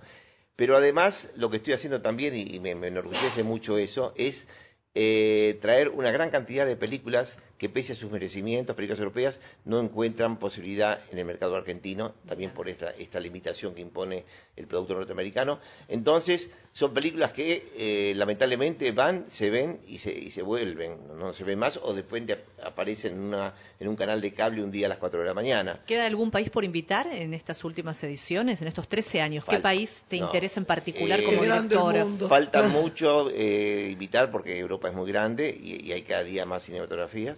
[0.55, 4.47] Pero además, lo que estoy haciendo también, y, me, me enorgullece mucho eso, es
[4.95, 9.79] eh, traer una gran cantidad de películas que, pese a sus merecimientos, películas europeas, no
[9.79, 14.23] encuentran posibilidad en el mercado argentino, también por esta, esta limitación que impone
[14.57, 15.59] el producto norteamericano.
[15.87, 21.13] Entonces, son películas que eh, lamentablemente van, se ven y se, y se vuelven, no,
[21.13, 24.63] no se ven más, o después de- aparecen en, una, en un canal de cable
[24.63, 25.79] un día a las 4 de la mañana.
[25.85, 29.45] ¿Queda algún país por invitar en estas últimas ediciones, en estos 13 años?
[29.45, 29.61] ¿Qué Falta.
[29.69, 30.25] país te No.
[30.25, 32.05] interesa en particular Eh, como Qué grande el director?
[32.07, 32.27] mundo.
[32.27, 36.63] Falta mucho eh, invitar porque Europa es muy grande y, y hay cada día más
[36.63, 37.37] cinematografías.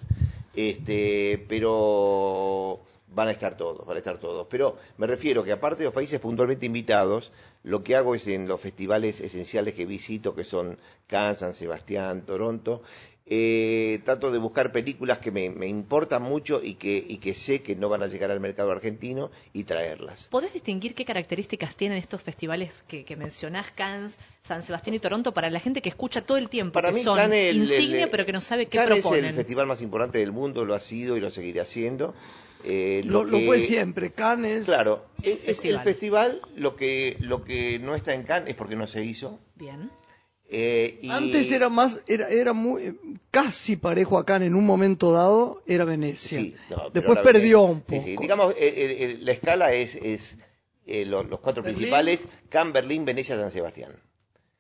[0.56, 4.48] Este, pero van a estar todos, van a estar todos.
[4.50, 7.32] Pero me refiero que aparte de los países puntualmente invitados,
[7.64, 10.78] lo que hago es en los festivales esenciales que visito, que son
[11.08, 12.82] Cannes, San Sebastián, Toronto,
[13.26, 17.62] eh, trato de buscar películas que me, me importan mucho y que, y que sé
[17.62, 20.28] que no van a llegar al mercado argentino y traerlas.
[20.30, 25.34] ¿Podés distinguir qué características tienen estos festivales que, que mencionás, Cannes, San Sebastián y Toronto,
[25.34, 28.04] para la gente que escucha todo el tiempo, Para que mí son Cannes el- insignia
[28.06, 29.24] el- pero que no sabe qué Cannes proponen?
[29.26, 32.14] es el festival más importante del mundo, lo ha sido y lo seguiré haciendo.
[32.66, 34.66] Eh, Lo, lo que- fue siempre, Cannes.
[34.66, 35.76] Claro, El es, es festival.
[35.78, 39.40] el festival, lo que, lo que no está en Cannes es porque no se hizo.
[39.56, 39.90] Bien.
[40.56, 42.96] Eh, y- Antes era más, era, era muy,
[43.32, 46.40] casi parejo a Cannes en un momento dado, era Venecia.
[46.40, 48.04] Sí, no, pero Después perdió un poco.
[48.04, 48.18] sí.
[48.18, 50.36] Digamos, eh, eh, la escala es, es
[51.08, 51.80] lo- los cuatro Berlín.
[51.80, 53.94] principales, Cannes, Berlín, Venecia, San Sebastián.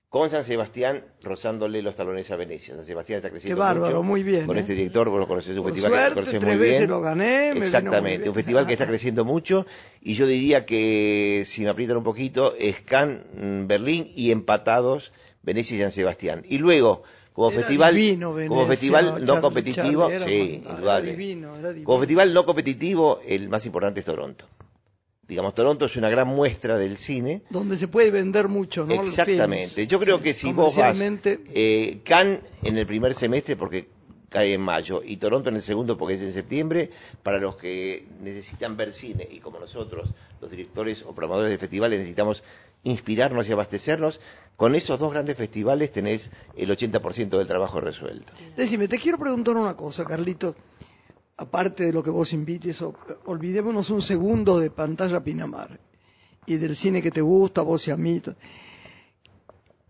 [0.09, 2.75] Con San Sebastián rozándole los talones a Venecia.
[2.75, 4.03] San Sebastián está creciendo Qué bárbaro, mucho.
[4.03, 6.57] muy bien, Con este director, vos lo conocés, un Por festival que suerte, conoces tres
[6.57, 6.89] muy veces bien.
[6.91, 9.65] lo gané, me vino muy Exactamente, un festival que está creciendo mucho
[10.01, 15.13] y yo diría que, si me aprietan un poquito, es Cannes, mm, Berlín y empatados
[15.43, 16.43] Venecia y San Sebastián.
[16.47, 20.63] Y luego, como Era festival, divino como festival no Charlie, competitivo, Charlie, sí,
[21.11, 21.83] divino, divino.
[21.85, 24.47] Como festival no competitivo, el más importante es Toronto.
[25.27, 27.43] Digamos, Toronto es una gran muestra del cine.
[27.49, 28.93] Donde se puede vender mucho, ¿no?
[28.93, 29.87] Exactamente.
[29.87, 33.87] Yo creo Sí, que si vos vas, eh, Cannes en el primer semestre porque
[34.29, 36.89] cae en mayo y Toronto en el segundo porque es en septiembre,
[37.21, 40.09] para los que necesitan ver cine y como nosotros,
[40.41, 42.43] los directores o programadores de festivales, necesitamos
[42.83, 44.19] inspirarnos y abastecernos,
[44.55, 48.33] con esos dos grandes festivales tenés el 80% del trabajo resuelto.
[48.55, 50.55] Decime, te quiero preguntar una cosa, Carlito.
[51.37, 52.83] Aparte de lo que vos invites,
[53.25, 55.79] olvidémonos un segundo de pantalla Pinamar
[56.45, 58.21] y del cine que te gusta, vos y a mí.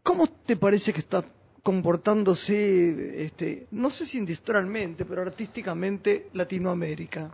[0.03, 1.23] ¿Cómo te parece que está
[1.61, 7.31] comportándose, este, no sé si industrialmente, pero artísticamente Latinoamérica?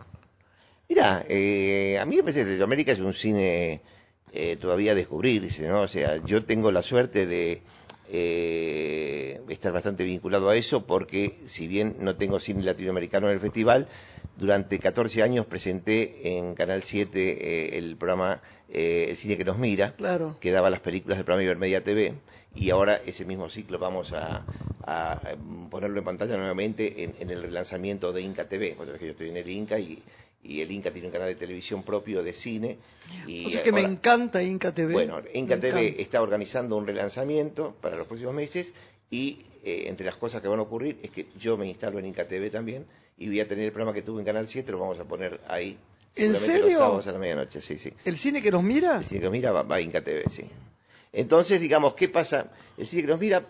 [0.88, 3.80] Mira, eh, a mí me parece que Latinoamérica es un cine
[4.32, 5.82] eh, todavía descubrirse, ¿no?
[5.82, 7.62] O sea, yo tengo la suerte de
[8.12, 13.40] eh, estar bastante vinculado a eso porque si bien no tengo cine latinoamericano en el
[13.40, 13.86] festival,
[14.36, 19.58] durante 14 años presenté en Canal 7 eh, el programa eh, El cine que nos
[19.58, 20.36] mira, Claro.
[20.40, 22.14] que daba las películas del programa Ibermedia TV
[22.54, 24.44] y ahora ese mismo ciclo vamos a,
[25.70, 28.74] ponerlo en pantalla nuevamente en, en el relanzamiento de Inca TV.
[28.76, 30.02] Vos sabés que yo estoy en el Inca y,
[30.42, 32.78] y el Inca tiene un canal de televisión propio de cine.
[33.26, 34.92] Y O sea que me ahora- encanta Inca TV.
[34.92, 36.02] bueno, Inca Me TV encanta.
[36.02, 38.72] está organizando un relanzamiento para los próximos meses
[39.10, 42.06] y eh, entre las cosas que van a ocurrir es que yo me instalo en
[42.06, 42.86] Inca TV también
[43.18, 45.38] y voy a tener el programa que tuve en Canal 7, lo vamos a poner
[45.48, 45.76] ahí.
[46.16, 46.66] ¿En serio?
[46.68, 47.92] Los sábados a la medianoche, sí, sí.
[48.04, 48.96] ¿El cine que nos mira?
[48.96, 50.44] El cine que nos mira va, va a Inca TV, sí.
[51.12, 52.50] Entonces, digamos, ¿qué pasa?
[52.78, 53.44] El cine que nos mira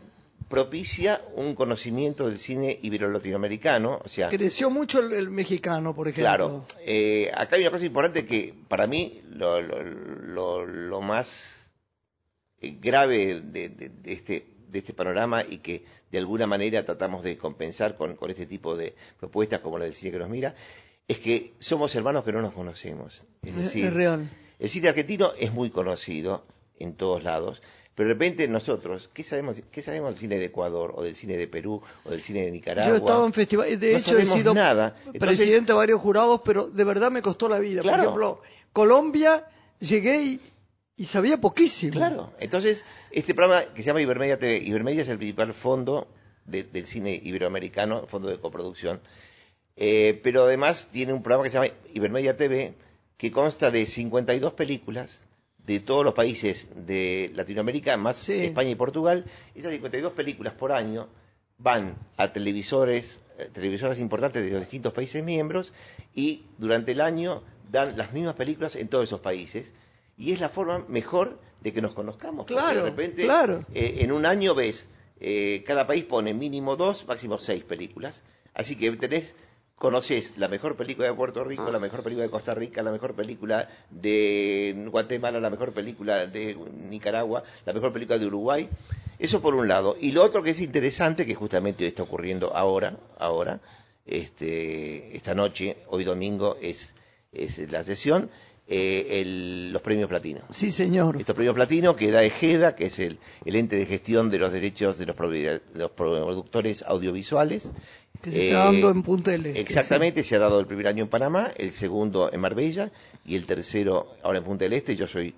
[0.51, 6.25] propicia un conocimiento del cine ibero-latinoamericano, o sea, Creció mucho el, el mexicano, por ejemplo.
[6.25, 11.69] Claro, eh, acá hay una cosa importante que para mí lo, lo- lo- lo más
[12.61, 17.23] eh, grave de, de- de este, de este panorama y que de alguna manera tratamos
[17.23, 20.57] de compensar con, con este tipo de propuestas como la del cine que nos mira,
[21.07, 23.25] es que somos hermanos que no nos conocemos.
[23.43, 24.29] Es Es- decir, es real.
[24.59, 26.45] el cine argentino es muy conocido
[26.81, 27.63] en todos lados,
[28.01, 31.37] pero de repente nosotros, ¿qué sabemos, qué sabemos del cine de Ecuador, o del cine
[31.37, 32.89] de Perú, o del cine de Nicaragua?
[32.89, 34.95] Yo he estado en festivales, de No hecho he sido nada.
[35.13, 37.83] Entonces- presidente de varios jurados, pero de verdad me costó la vida.
[37.83, 37.97] Claro.
[37.99, 38.43] Por ejemplo,
[38.73, 39.45] Colombia,
[39.81, 40.41] llegué y,
[40.97, 41.93] y sabía poquísimo.
[41.93, 46.09] Claro, entonces este programa que se llama Ibermedia TV, Ibermedia es el principal fondo
[46.47, 49.01] de- del cine iberoamericano, fondo de coproducción,
[49.77, 52.75] Eh, pero además tiene un programa que se llama Ibermedia TV,
[53.17, 55.25] que consta de 52 películas
[55.67, 58.45] de todos los países de Latinoamérica, más Sí.
[58.47, 59.25] España y Portugal.
[59.55, 61.09] Esas 52 películas por año
[61.59, 65.73] van a televisores, eh, televisoras importantes de los distintos países miembros
[66.15, 69.73] y durante el año dan las mismas películas en todos esos países.
[70.17, 72.47] Y es la forma mejor de que nos conozcamos.
[72.47, 73.65] porque Claro, de repente, claro.
[73.75, 74.87] eh, en un año ves,
[75.21, 78.23] eh, cada país pone mínimo dos, máximo seis películas.
[78.55, 79.35] Así que tenés,
[79.81, 81.73] conoces la mejor película de Puerto Rico, Ah.
[81.73, 86.55] la mejor película de Costa Rica, la mejor película de Guatemala, la mejor película de
[86.91, 88.69] Nicaragua, la mejor película de Uruguay.
[89.19, 89.97] Eso por un lado.
[89.99, 93.61] Y lo otro que es interesante, que justamente está ocurriendo ahora, ahora,
[94.05, 96.93] este, esta noche, hoy domingo, es,
[97.33, 98.29] es la sesión,
[98.73, 100.43] eh, el- los premios platino.
[100.51, 101.17] Sí, señor.
[101.19, 104.53] Estos premios platino que da EGEDA, que es el, el ente de gestión de los
[104.53, 107.73] derechos de los, de los productores audiovisuales.
[108.23, 109.61] Que se Eh, está dando en Punta del Este.
[109.61, 112.91] Exactamente, se ha dado el primer año en Panamá, el segundo en Marbella
[113.25, 114.97] y el tercero ahora en Punta del Este.
[114.97, 115.35] Yo soy,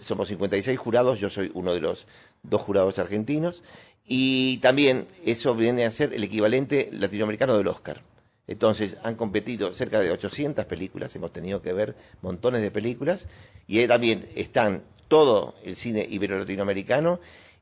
[0.00, 2.06] somos 56 jurados, yo soy uno de los
[2.42, 3.62] dos jurados argentinos
[4.06, 8.02] y también eso viene a ser el equivalente latinoamericano del Oscar.
[8.46, 13.26] Entonces han competido cerca de 800 películas, hemos tenido que ver montones de películas,
[13.66, 17.20] y ahí también están todo el cine ibero-latinoamericano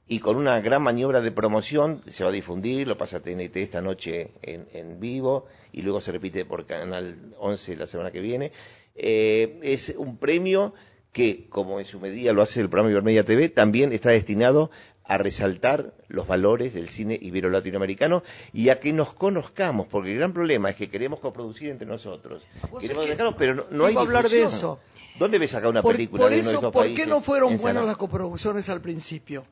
[0.09, 3.81] y con una gran maniobra de promoción se va a difundir, lo pasa TNT esta
[3.81, 8.53] noche en, en vivo y luego se repite por Canal 11 la semana que viene.
[8.95, 10.75] Eh, es un premio
[11.13, 14.71] que, como en su medida lo hace el programa Ibermedia TV, también está destinado
[15.05, 18.23] a resaltar los valores del cine ibero-latinoamericano
[18.53, 22.43] y a que nos conozcamos, porque el gran problema es que queremos coproducir entre nosotros.
[22.81, 24.79] Queremos dejarnos, pero no, no hay hablar de eso.
[25.19, 27.11] ¿Dónde ves acá una Por, película por de uno de eso, esos ¿por países qué
[27.11, 29.45] no fueron en buenas las coproducciones al principio?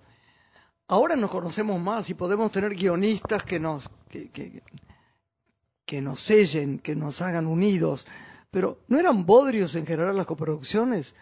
[0.91, 4.63] Ahora nos conocemos más y podemos tener guionistas que nos que, que,
[5.87, 8.07] que nos sellen, que nos hagan unidos.
[8.51, 11.15] Pero ¿no eran bodrios en general las coproducciones?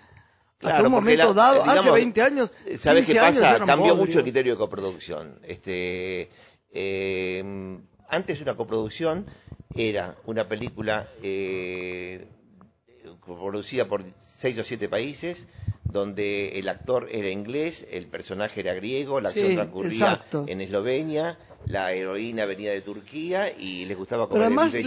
[0.61, 3.41] Hasta Claro, un porque momento la- dado, digamos, hace 20 años, ¿Sabes 15 qué años
[3.43, 3.57] pasa?
[3.57, 5.39] eran Cambió mucho el criterio de coproducción.
[5.43, 6.31] Este,
[6.73, 9.27] eh, antes una coproducción
[9.75, 12.27] era una película eh,
[13.27, 15.45] producida por seis o siete países,
[15.93, 20.45] donde el actor era inglés, el personaje era griego, la acción Sí, transcurría exacto.
[20.47, 24.81] en Eslovenia, la heroína venía de Turquía y les gustaba Pero comer el además le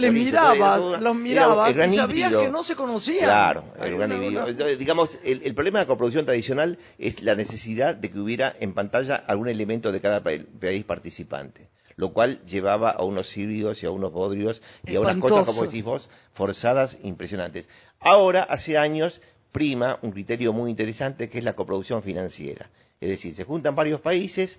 [0.86, 1.00] eso.
[1.00, 3.24] los Era- era y sabías que no se conocían.
[3.24, 4.12] Claro, el gran
[4.48, 8.54] Entonces, digamos, el, el problema de la coproducción tradicional es la necesidad de que hubiera
[8.58, 10.30] en pantalla algún elemento de cada pa-
[10.60, 15.16] país participante, lo cual llevaba a unos híbridos y a unos bodrios y a unas
[15.16, 17.68] cosas, como decís vos, forzadas, impresionantes.
[18.00, 19.20] Ahora, hace años,
[19.52, 22.70] prima un criterio muy interesante que es la coproducción financiera.
[23.00, 24.58] Es decir, se juntan varios países,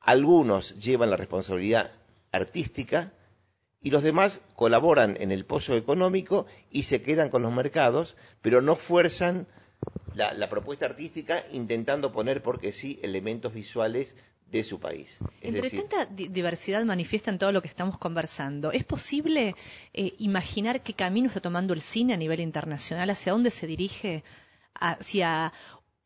[0.00, 1.90] algunos llevan la responsabilidad
[2.32, 3.12] artística,
[3.86, 8.60] y los demás colaboran en el pozo económico y se quedan con los mercados, pero
[8.60, 9.46] no fuerzan
[10.12, 14.16] la, la propuesta artística intentando poner, porque sí, elementos visuales
[14.50, 15.18] de su país.
[15.40, 19.54] Es Entre decir, tanta di- diversidad manifiesta en todo lo que estamos conversando, ¿es posible
[19.92, 23.10] eh, imaginar qué camino está tomando el cine a nivel internacional?
[23.10, 24.22] ¿Hacia dónde se dirige?
[24.74, 25.52] ¿Hacia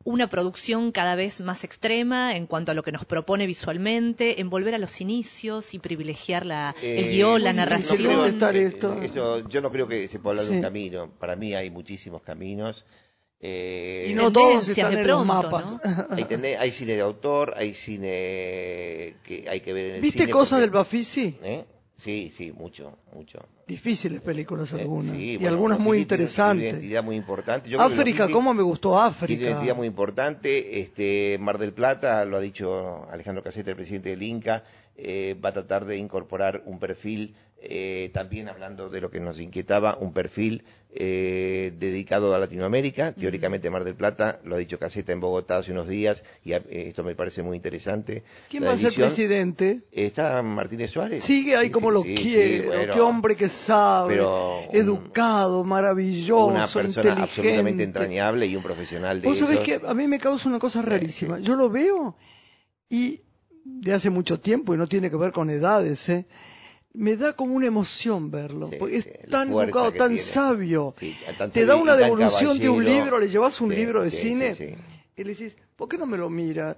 [0.03, 4.49] una producción cada vez más extrema en cuanto a lo que nos propone visualmente, en
[4.49, 8.15] volver a los inicios y privilegiar la, el eh, guion, la narración?
[8.15, 9.01] contestar eh, esto.
[9.03, 11.11] eso, yo no creo que se pueda hablar de un camino.
[11.19, 12.85] Para mí hay muchísimos caminos.
[13.43, 15.71] Eh, Y no todos están de en los pronto, mapas.
[15.71, 15.81] ¿no?
[16.15, 20.19] hay, tende- hay cine de autor, hay cine que hay que ver en el ¿Viste
[20.23, 21.35] cine cosas porque- del Bafisi?
[21.43, 21.65] ¿Eh?
[21.97, 23.39] Sí, sí, mucho, mucho.
[23.67, 25.15] Difíciles películas Eh, algunas.
[25.15, 26.63] sí, y bueno, algunas muy tiene- tiene interesantes.
[26.73, 27.69] Una identidad muy importante.
[27.69, 29.43] Yo África, Bafisi ¿cómo me gustó Tiene África?
[29.43, 30.79] identidad muy importante.
[30.79, 34.63] Este, Mar del Plata, lo ha dicho Alejandro Caseta, el presidente del Inca,
[34.95, 39.39] eh, va a tratar de incorporar un perfil, eh, también hablando de lo que nos
[39.39, 43.13] inquietaba, un perfil eh, dedicado a Latinoamérica.
[43.13, 46.61] Teóricamente Mar del Plata, lo ha dicho Caseta en Bogotá hace unos días, y eh,
[46.69, 48.23] esto me parece muy interesante.
[48.49, 49.83] ¿Quién va a ser presidente?
[49.91, 51.23] Está Martínez Suárez.
[51.23, 52.93] Sigue ahí Sí, como sí, lo sí, bueno.
[52.93, 54.15] Qué hombre que sabe.
[54.15, 57.21] Pero educado, maravilloso, una persona inteligente.
[57.21, 60.81] absolutamente entrañable y un profesional de Vos sabés que a mí me causa una cosa
[60.81, 61.39] rarísima.
[61.39, 62.17] Yo lo veo
[62.89, 63.21] y
[63.63, 66.25] de hace mucho tiempo, y no tiene que ver con edades, ¿eh?
[66.93, 68.69] Me da como una emoción verlo.
[68.69, 70.17] Sí, porque es sí, tan educado, tan tiene.
[70.17, 70.93] sabio.
[70.99, 74.77] Sí, tan Te da una devolución de un libro, le llevas un libro de cine
[75.15, 76.77] y le dices, ¿por qué no me lo mira?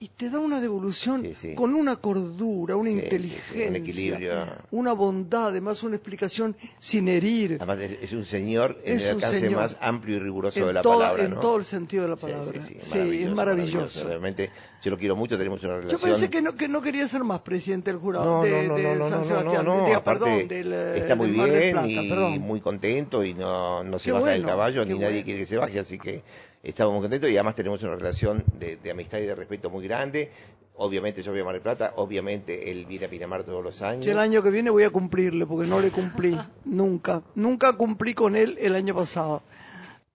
[0.00, 1.54] Y te da una devolución Sí, sí.
[1.54, 4.32] con una cordura, una Sí, inteligencia, un equilibrio.
[4.72, 7.56] una bondad, además una explicación sin herir.
[7.60, 10.72] Además es, es un señor en Es el alcance más amplio y riguroso en de
[10.74, 11.40] la todo, palabra, en ¿no?
[11.40, 12.60] todo el sentido de la palabra.
[12.62, 14.06] Sí, Sí, es maravilloso.
[14.06, 14.50] Realmente,
[14.82, 16.10] yo lo quiero mucho, tenemos una Yo relación.
[16.10, 19.64] pensé que no, que no quería ser más presidente del jurado de, San Sebastián.
[20.04, 22.38] perdón, del, eh, está muy del del bien Plata, y perdón.
[22.40, 25.24] muy contento y no, no se Qué baja del bueno, caballo, qué ni nadie bueno.
[25.24, 26.22] quiere que se baje, así que
[26.64, 29.84] estamos muy contentos y además tenemos una relación de, de amistad y de respeto muy
[29.86, 30.30] grande.
[30.76, 34.04] Obviamente yo voy a Mar del Plata, obviamente él viene a Pinamar todos los años.
[34.04, 37.22] Yo el año que viene voy a cumplirle, porque no le cumplí, nunca.
[37.36, 39.42] Nunca cumplí con él el año pasado.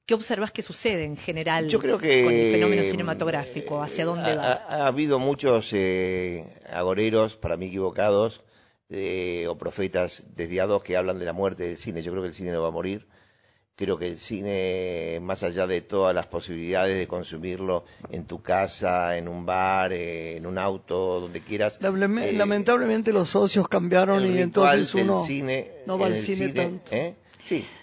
[0.05, 3.81] ¿Qué observas que sucede en general Yo creo que con el fenómeno cinematográfico?
[3.81, 4.51] ¿Hacia eh, dónde ha, va?
[4.53, 8.41] ha- ha habido muchos eh, agoreros, para mí equivocados,
[8.89, 12.01] eh, o profetas desviados que hablan de la muerte del cine.
[12.01, 13.07] Yo creo que el cine no va a morir.
[13.79, 19.15] Creo que el cine, más allá de todas las posibilidades de consumirlo en tu casa,
[19.15, 21.79] en un bar, eh, en un auto, donde quieras.
[21.81, 26.49] Lame- eh, Lamentablemente los socios cambiaron y entonces uno cine, no va al el cine
[26.49, 26.91] tanto.
[26.93, 27.15] ¿eh?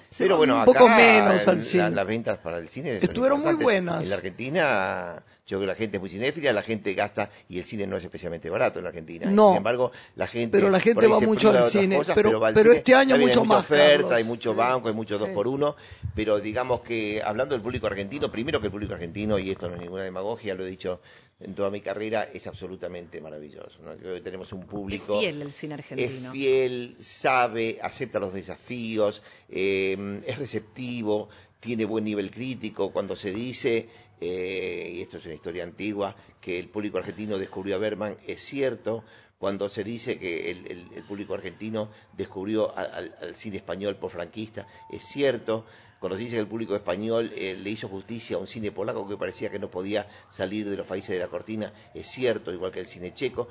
[0.08, 1.90] Sí, pero bueno, un acá poco menos al la- cine.
[1.90, 4.02] las ventas para el cine Estuvieron muy buenas.
[4.04, 7.58] En la Argentina, yo creo que la gente es muy cinéfila, la gente gasta y
[7.58, 9.28] el cine no es especialmente barato en la Argentina.
[9.30, 9.48] No.
[9.48, 12.54] Sin embargo, la gente Pero la gente va mucho al cine, cosas, pero- va al
[12.54, 12.78] pero cine.
[12.78, 14.12] este año mucho hay mucha más, oferta, Carlos.
[14.12, 15.76] hay mucho banco, hay mucho dos por uno,
[16.14, 19.74] pero digamos que hablando del público argentino, primero que el público argentino y esto no
[19.74, 21.00] es ninguna demagogia, lo he dicho
[21.38, 23.82] en toda mi carrera es absolutamente maravilloso.
[23.82, 23.96] ¿no?
[23.96, 26.28] Creo que tenemos un Es público fiel el cine argentino.
[26.28, 31.28] es fiel, sabe, acepta los desafíos, eh, es receptivo,
[31.60, 32.90] tiene buen nivel crítico.
[32.90, 33.88] Cuando se dice,
[34.20, 36.16] eh, y esto es una historia antigua,
[36.46, 39.02] que el público argentino descubrió a Berman, es cierto.
[39.38, 44.12] Cuando se dice que el, el- el público argentino descubrió al, al cine español por
[44.12, 45.66] franquista, es cierto.
[45.98, 49.08] Cuando se dice que el público español eh, le hizo justicia a un cine polaco
[49.08, 52.70] que parecía que no podía salir de los países de la cortina, es cierto, igual
[52.70, 53.48] que el cine checo.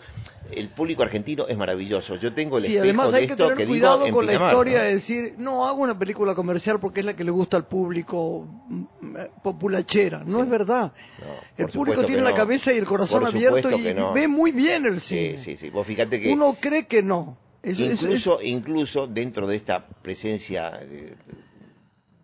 [0.51, 2.15] El público argentino es maravilloso.
[2.17, 4.51] Yo tengo el Sí, además de hay que tener que cuidado digo con la Pinamar,
[4.51, 4.83] historia ¿no?
[4.83, 8.47] de decir, no, hago una película comercial porque es la que le gusta al público
[8.69, 10.23] mm, eh, populachera.
[10.23, 10.43] No Sí.
[10.43, 10.93] es verdad.
[11.19, 14.13] No, el público tiene la cabeza y el corazón abierto y no.
[14.13, 15.37] ve muy bien el Sí, cine.
[15.37, 15.69] sí, sí.
[15.69, 17.37] Vos fíjate que Uno cree que no.
[17.63, 21.15] Es- es- es- incluso, incluso dentro de esta presencia eh,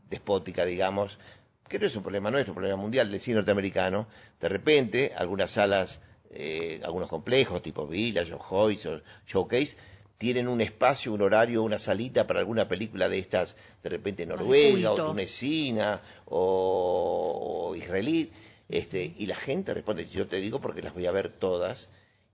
[0.09, 1.17] despótica, digamos,
[1.67, 4.07] que no es un problema nuestro, es un problema mundial del cine norteamericano,
[4.39, 6.01] de repente algunas salas,
[6.31, 9.77] eh, algunos complejos tipo Village o Joyce o Showcase,
[10.17, 14.91] tienen un espacio, un horario, una salita para alguna película de estas, de repente noruega
[14.91, 18.31] o tunecina o, o israelí,
[18.71, 21.89] este, y la gente responde, yo te digo porque las voy a ver todas,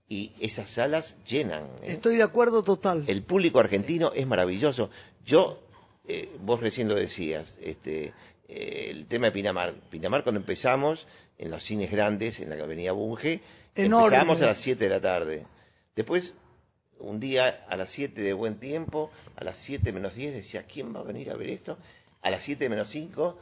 [0.08, 1.64] y esas salas llenan.
[1.82, 1.92] ¿eh?
[1.92, 3.04] Estoy de acuerdo total.
[3.08, 4.88] El público argentino es maravilloso.
[5.26, 5.60] Yo,
[6.06, 8.14] eh, vos recién lo decías, este,
[8.48, 9.74] eh, el tema de Pinamar.
[9.90, 13.40] Pinamar cuando empezamos, en los cines grandes, en la avenida Bunge,
[13.74, 15.46] empezamos a las 7 de la tarde.
[15.94, 16.34] Después,
[17.00, 20.94] un día a las 7 de buen tiempo, a las 7 menos 10, decía, ¿quién
[20.94, 21.78] va a venir a ver esto?
[22.22, 23.38] A las 7 menos 5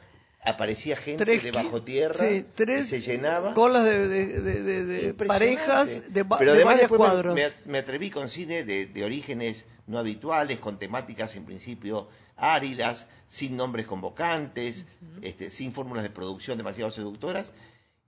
[0.47, 3.53] aparecía gente Tres de qui- bajo tierra sí, tres se llenaba.
[3.53, 8.29] colas de, de- de- de- parejas de, Pero de además varias después me- atreví con
[8.29, 14.85] cine de, orígenes no habituales, con temáticas en principio áridas, sin nombres convocantes,
[15.23, 17.53] este, sin fórmulas de producción demasiado seductoras,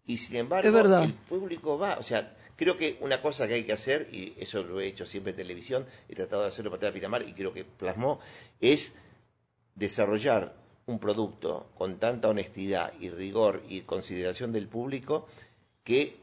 [0.06, 0.68] y sin embargo
[1.04, 4.62] el público va, o sea, creo que una cosa que hay que hacer, y eso
[4.62, 7.52] lo he hecho siempre en televisión, he tratado de hacerlo para Tela Pinamar y creo
[7.52, 8.20] que plasmó,
[8.60, 8.92] es
[9.74, 10.54] desarrollar
[10.88, 15.26] un producto con tanta honestidad y rigor y consideración del público
[15.84, 16.16] que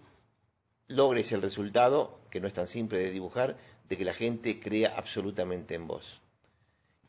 [0.88, 3.58] logres el resultado, que no es tan simple de dibujar,
[3.88, 6.20] de que la gente crea absolutamente en vos.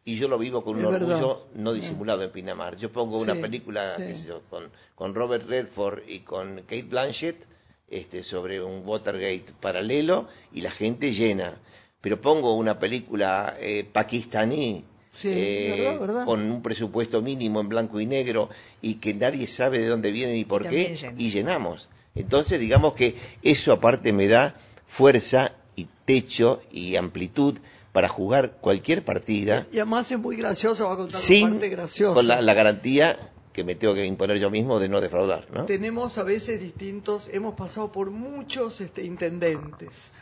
[0.05, 1.09] Y yo lo vivo con un Es verdad.
[1.17, 2.77] orgullo no disimulado en Pinamar.
[2.77, 4.27] Yo pongo una película sí.
[4.27, 7.45] yo, con, con Robert Redford y con Kate Blanchett
[7.89, 11.59] este, sobre un Watergate paralelo y la gente llena.
[12.01, 14.85] Pero pongo una película eh, pakistaní
[15.17, 16.25] Sí, eh, verdad, verdad.
[16.27, 18.51] con un presupuesto mínimo en blanco y negro
[18.83, 21.89] y que nadie sabe de dónde viene ni por qué y llenamos.
[22.15, 24.57] Entonces, digamos que eso aparte me da
[24.87, 27.59] fuerza y techo y amplitud
[27.93, 32.15] para jugar cualquier partida Y además es muy graciosa, va a contar sin parte graciosa.
[32.15, 33.19] con la, la garantía
[33.55, 35.65] que me tengo que imponer yo mismo de no defraudar, ¿no?
[35.65, 40.13] Tenemos a veces distintos, hemos pasado por muchos este, intendentes.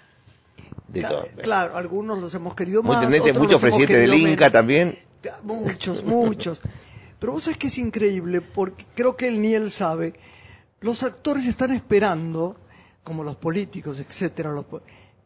[0.89, 1.29] De Ca- todo.
[1.43, 3.07] Claro, algunos los hemos querido Muy más.
[3.07, 4.53] otros muchos presidentes del Inca menos.
[4.53, 4.99] también.
[5.43, 6.61] Muchos, muchos.
[7.19, 10.15] Pero vos sabés que es increíble, porque creo que él ni él sabe.
[10.81, 12.57] Los actores están esperando,
[13.03, 14.83] como los políticos, etcétera, los po-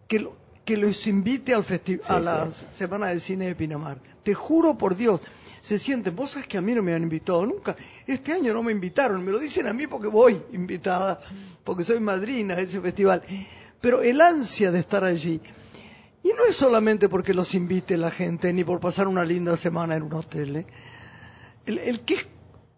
[0.06, 2.66] que, lo- que los invite al festi- a la sí.
[2.74, 3.98] Semana de Cine de Pinamar.
[4.22, 5.20] Te juro por Dios,
[5.60, 7.74] se sienten, vos sabés que a mí no me han invitado nunca.
[8.06, 11.20] Este año no me invitaron, me lo dicen a mí porque voy invitada,
[11.64, 13.22] porque soy madrina de ese festival.
[13.80, 15.40] Pero el ansia de estar allí,
[16.22, 19.94] y no es solamente porque los invite la gente, ni por pasar una linda semana
[19.94, 20.56] en un hotel.
[20.56, 20.66] ¿eh?
[21.66, 22.26] El, el que es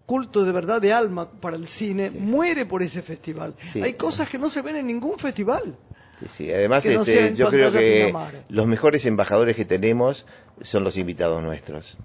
[0.07, 3.55] culto de verdad de alma para el cine muere por ese festival.
[3.63, 3.81] Sí.
[3.81, 5.77] Hay cosas que no se ven en ningún festival.
[6.19, 6.53] Sí, sí.
[6.53, 8.13] Además, no este, yo creo que
[8.49, 10.27] los mejores embajadores que tenemos
[10.63, 11.97] son los invitados nuestros.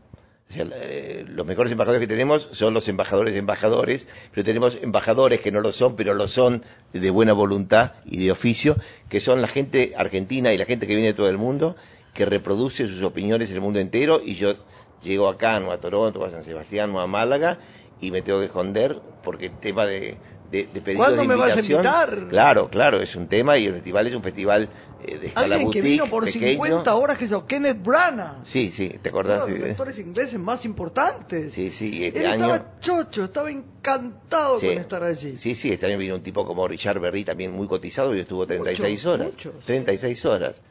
[0.50, 4.78] O sea, eh, los mejores embajadores que tenemos son los embajadores de embajadores, pero tenemos
[4.82, 8.76] embajadores que no lo son, pero lo son de buena voluntad y de oficio,
[9.10, 11.76] que son la gente argentina y la gente que viene de todo el mundo,
[12.14, 14.56] que reproduce sus opiniones en el mundo entero, y yo
[15.02, 17.60] llego acá, no a Toronto, a San Sebastián, no a Málaga,
[18.00, 20.18] y me tengo que esconder porque el tema de,
[20.52, 22.28] de, de pedidos ¿Cuándo de me vas a invitar?
[22.30, 24.70] Claro, claro, es un tema y el festival es un festival
[25.06, 26.48] eh, de escala Alguien que vino por pequeño.
[26.64, 28.46] 50 horas, que es Kenneth Branagh.
[28.46, 29.46] Sí, sí, ¿te Uno acordás?
[29.46, 31.54] de los Sí, actores ingleses más importantes.
[31.54, 32.54] sí, sí, este Él año...
[32.56, 34.68] estaba chocho, estaba encantado Sí.
[34.68, 35.38] con estar allí.
[35.38, 38.46] Sí, sí, este año vino un tipo como Richard Berry, también muy cotizado, y estuvo
[38.48, 39.28] 36 Muchos, horas.
[39.28, 39.54] muchos.
[39.66, 40.62] 36 horas.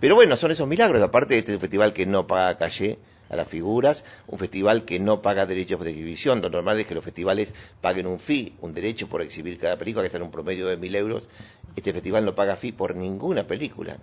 [0.00, 1.02] Pero bueno, son esos milagros.
[1.02, 2.98] Aparte, este es un festival que no paga calle
[3.28, 6.40] a las figuras, un festival que no paga derechos de exhibición.
[6.40, 10.02] Lo normal es que los festivales paguen un fee, un derecho por exhibir cada película,
[10.02, 11.28] que está en un promedio de mil euros.
[11.76, 13.96] Este festival no paga fee por ninguna película.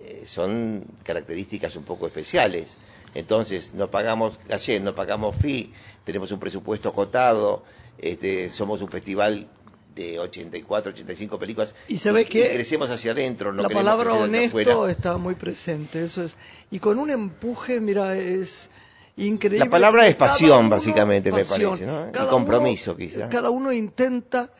[0.00, 2.76] Eh, son características un poco especiales.
[3.14, 5.72] Entonces, no pagamos calle, no pagamos fee,
[6.04, 7.62] tenemos un presupuesto acotado,
[7.98, 9.46] este, somos un festival
[9.94, 11.74] de 84, 85 películas.
[11.88, 13.52] Y se ve que crecemos hacia adentro.
[13.52, 16.36] No la palabra honesto está muy presente, eso es.
[16.70, 18.70] Y con un empuje, mira, es
[19.16, 19.64] increíble.
[19.64, 22.08] La palabra es pasión, uno- básicamente, me parece, ¿no?
[22.08, 23.28] Y Cada compromiso, uno- quizá.
[23.28, 24.50] Cada uno intenta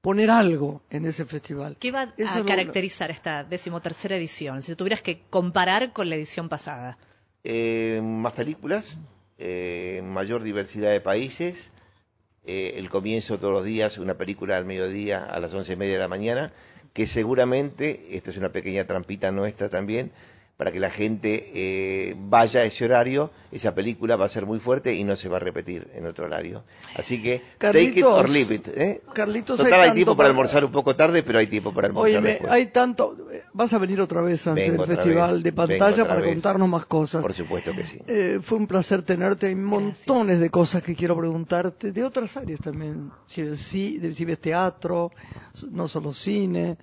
[0.00, 1.76] poner algo en ese festival.
[1.80, 4.62] ¿Qué va Eso a caracterizar esta decimotercera edición?
[4.62, 6.96] Si tuvieras que comparar con la edición pasada.
[7.42, 9.00] Eh, más películas,
[9.38, 11.70] eh, mayor diversidad de países,
[12.46, 15.94] eh, el comienzo todos los días, una película al mediodía a las once y media
[15.94, 16.52] de la mañana,
[16.92, 20.10] que seguramente, esta es una pequeña trampita nuestra también,
[20.56, 24.58] para que la gente eh, vaya a ese horario, esa película va a ser muy
[24.58, 26.64] fuerte y no se va a repetir en otro horario.
[26.94, 28.68] Así que, take it Carlitos, or leave it.
[28.68, 29.02] ¿eh?
[29.12, 32.22] Carlitos, Total, hay tiempo para para- almorzar un poco tarde, pero hay tiempo para almorzar
[32.22, 32.50] después.
[32.50, 33.25] hay tanto.
[33.56, 36.30] Vas a venir otra vez antes Vengo del festival vez, de pantalla para vez.
[36.34, 37.22] contarnos más cosas.
[37.22, 37.98] Por supuesto que sí.
[38.06, 39.46] Eh, fue un placer tenerte.
[39.46, 43.10] Hay montones de cosas que quiero preguntarte, de otras áreas también.
[43.26, 45.10] Si ves, de- si ves teatro,
[45.70, 46.76] no solo cine,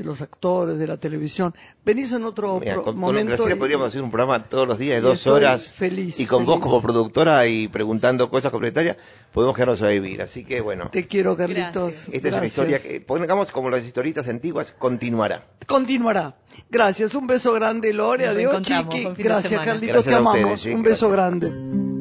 [0.00, 1.54] de los actores, de la televisión.
[1.84, 3.28] Venís en otro Mira, pro- con, con momento.
[3.32, 6.44] Graciela y- podríamos hacer un programa todos los días de dos horas feliz, y con
[6.46, 6.64] vos feliz.
[6.64, 8.96] como productora y preguntando cosas complementarias
[9.32, 10.22] podemos quedarnos a vivir.
[10.22, 12.06] Así que bueno, Te quiero, Carlitos.
[12.06, 12.14] Gracias.
[12.14, 12.44] esta es una Gracias.
[12.50, 15.46] historia que pongamos como las historietas antiguas, continuará.
[15.66, 16.36] Continuará.
[16.70, 17.14] Gracias.
[17.14, 18.26] Un beso grande, Lore.
[18.26, 18.62] Nos Adiós.
[18.62, 19.08] Chiqui.
[19.22, 19.64] Gracias.
[19.64, 20.04] Carlitos.
[20.04, 20.60] Gracias te a ustedes, amamos.
[20.60, 21.40] sí, un beso gracias.
[21.40, 21.99] grande.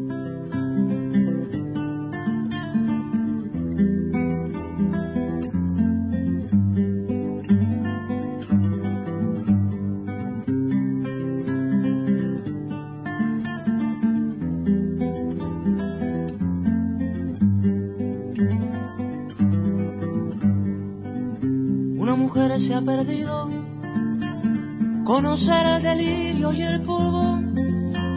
[25.79, 27.39] El delirio y el polvo.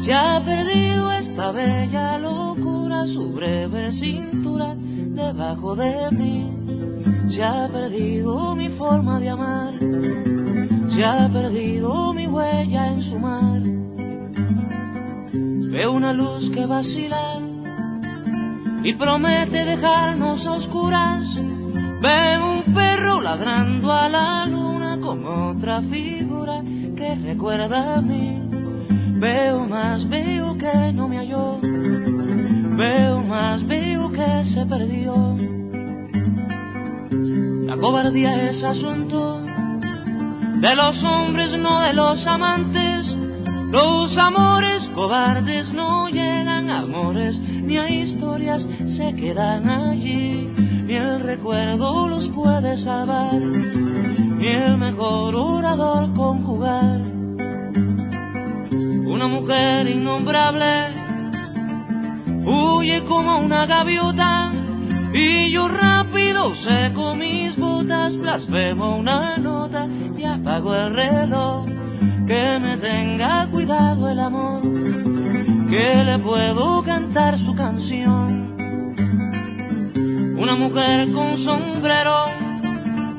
[0.00, 6.50] Se ha perdido esta bella locura, su breve cintura debajo de mí.
[7.28, 9.74] Se ha perdido mi forma de amar.
[10.88, 13.62] Se ha perdido mi huella en su mar.
[15.72, 17.40] Veo una luz que vacila
[18.82, 21.36] y promete dejarnos a oscuras.
[21.36, 26.31] Veo un perro ladrando a la luna con otra figura
[27.24, 28.40] recuerda a mí.
[29.18, 31.58] Veo más, veo que no me halló.
[31.62, 35.36] Veo más, veo que se perdió.
[37.66, 39.42] La cobardía es asunto
[40.62, 43.16] de los hombres, no de los amantes.
[43.70, 50.48] Los amores cobardes no llegan a amores, ni a historias se quedan allí.
[50.86, 53.40] Ni el recuerdo los puede salvar,
[54.42, 57.00] ni el mejor orador conjugar.
[59.14, 60.72] Una mujer innombrable
[62.44, 64.50] huye como una gaviota
[65.14, 69.86] y yo rápido seco mis botas, blasfemo una nota
[70.18, 71.66] y apago el reloj.
[72.26, 74.62] Que me tenga cuidado el amor,
[75.70, 78.56] que le puedo cantar su canción.
[80.36, 82.51] Una mujer con sombrero,